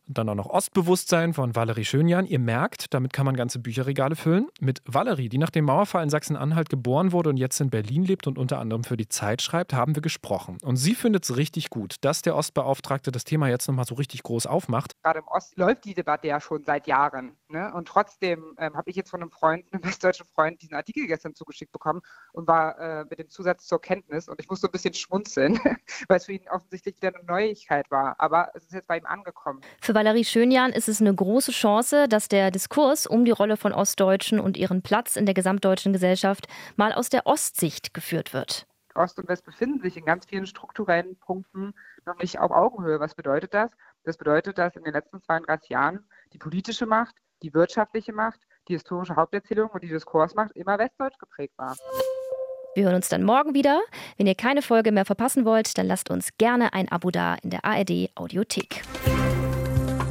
Und 0.08 0.18
dann 0.18 0.28
auch 0.28 0.36
noch 0.36 0.48
Ostbewusstsein 0.48 1.34
von 1.34 1.56
Valerie 1.56 1.86
Schönjan. 1.86 2.26
Ihr 2.26 2.39
merkt, 2.39 2.94
damit 2.94 3.13
kann 3.13 3.26
man 3.26 3.36
ganze 3.36 3.60
Bücherregale 3.60 4.18
füllen. 4.18 4.48
Mit 4.60 4.82
Valerie, 4.86 5.30
die 5.30 5.38
nach 5.38 5.50
dem 5.50 5.66
Mauerfall 5.66 6.04
in 6.04 6.10
Sachsen-Anhalt 6.10 6.70
geboren 6.70 7.13
wurde 7.13 7.30
und 7.30 7.38
jetzt 7.38 7.62
in 7.62 7.70
Berlin 7.70 8.04
lebt 8.04 8.28
und 8.28 8.38
unter 8.38 8.60
anderem 8.60 8.84
für 8.84 8.98
die 8.98 9.08
Zeit 9.08 9.42
schreibt, 9.42 9.74
haben 9.74 9.96
wir 9.96 10.02
gesprochen. 10.02 10.58
Und 10.62 10.76
sie 10.76 10.94
findet 10.94 11.24
es 11.24 11.38
richtig 11.38 11.70
gut, 11.70 11.96
dass 12.02 12.22
der 12.22 12.36
Ostbeauftragte 12.36 13.12
das 13.12 13.24
Thema 13.24 13.48
jetzt 13.48 13.68
nochmal 13.68 13.86
so 13.86 13.96
richtig 13.96 14.24
groß 14.24 14.46
aufmacht. 14.46 14.92
Gerade 15.04 15.20
im 15.20 15.28
Osten 15.28 15.62
läuft 15.62 15.86
die 15.86 15.94
Debatte 15.94 16.28
ja 16.28 16.42
schon 16.42 16.63
seit 16.66 16.86
Jahren. 16.88 17.38
Ne? 17.48 17.74
Und 17.74 17.88
trotzdem 17.88 18.56
ähm, 18.58 18.76
habe 18.76 18.89
ich 18.89 18.98
jetzt 18.98 19.10
von 19.10 19.22
einem 19.22 19.32
Freund, 19.32 19.66
einem 19.72 19.84
westdeutschen 19.86 20.26
Freund, 20.26 20.62
diesen 20.62 20.76
Artikel 20.76 21.08
gestern 21.08 21.34
zugeschickt 21.34 21.72
bekommen 21.72 22.02
und 22.34 22.48
war 22.48 22.78
äh, 22.78 23.06
mit 23.10 23.20
dem 23.20 23.30
Zusatz 23.30 23.68
zur 23.68 23.80
Kenntnis. 23.80 24.28
Und 24.28 24.42
ich 24.42 24.50
musste 24.50 24.68
ein 24.68 24.72
bisschen 24.72 24.94
schmunzeln, 24.94 25.60
weil 26.10 26.18
es 26.18 26.26
für 26.26 26.34
ihn 26.34 26.50
offensichtlich 26.50 26.98
wieder 26.98 27.16
eine 27.16 27.24
Neuigkeit 27.26 27.89
war. 27.89 28.16
Aber 28.18 28.52
es 28.54 28.63
ist 28.63 28.74
jetzt 28.74 28.88
bei 28.88 28.98
ihm 28.98 29.06
angekommen. 29.06 29.62
Für 29.82 29.92
für 29.93 29.99
Valerie 29.99 30.25
Schönjan 30.25 30.71
ist 30.71 30.89
es 30.89 31.01
eine 31.01 31.13
große 31.13 31.51
Chance, 31.51 32.08
dass 32.08 32.27
der 32.27 32.49
Diskurs 32.49 33.06
um 33.06 33.25
die 33.25 33.32
Rolle 33.32 33.58
von 33.58 33.73
Ostdeutschen 33.73 34.39
und 34.39 34.58
ihren 34.58 34.82
Platz 34.82 35.15
in 35.15 35.27
der 35.27 35.36
gesamtdeutschen 35.36 35.93
Gesellschaft 35.93 36.47
mal 36.77 36.93
aus 36.93 37.10
der 37.10 37.27
Ostsicht 37.27 37.93
geführt 37.93 38.34
wird. 38.34 38.65
Ost 38.95 39.19
und 39.19 39.27
West 39.27 39.45
befinden 39.45 39.82
sich 39.82 39.95
in 39.95 40.06
ganz 40.06 40.25
vielen 40.25 40.47
strukturellen 40.47 41.15
Punkten 41.17 41.75
noch 42.08 42.17
nicht 42.17 42.39
auf 42.39 42.49
Augenhöhe. 42.49 42.99
Was 42.99 43.13
bedeutet 43.13 43.53
das? 43.53 43.69
Das 44.03 44.17
bedeutet, 44.17 44.58
dass 44.58 44.75
in 44.75 44.84
den 44.84 44.93
letzten 44.93 45.21
32 45.21 45.69
Jahren 45.69 45.99
die 46.34 46.39
politische 46.39 46.88
Macht, 46.88 47.13
die 47.43 47.53
wirtschaftliche 47.53 48.13
Macht, 48.13 48.39
die 48.69 48.73
historische 48.73 49.15
Haupterzählung 49.15 49.69
und 49.69 49.84
die 49.84 49.89
Diskursmacht 49.89 50.53
immer 50.56 50.79
westdeutsch 50.79 51.19
geprägt 51.19 51.53
war. 51.58 51.75
Wir 52.73 52.86
hören 52.86 52.95
uns 52.95 53.10
dann 53.10 53.21
morgen 53.21 53.53
wieder. 53.53 53.79
Wenn 54.17 54.25
ihr 54.25 54.34
keine 54.34 54.63
Folge 54.63 54.91
mehr 54.91 55.06
verpassen 55.06 55.45
wollt, 55.45 55.77
dann 55.77 55.86
lasst 55.86 56.10
uns 56.10 56.29
gerne 56.39 56.73
ein 56.73 56.91
Abo 56.91 57.12
da 57.12 57.36
in 57.43 57.51
der 57.51 57.63
ARD 57.63 58.10
Audiothek. 58.15 58.82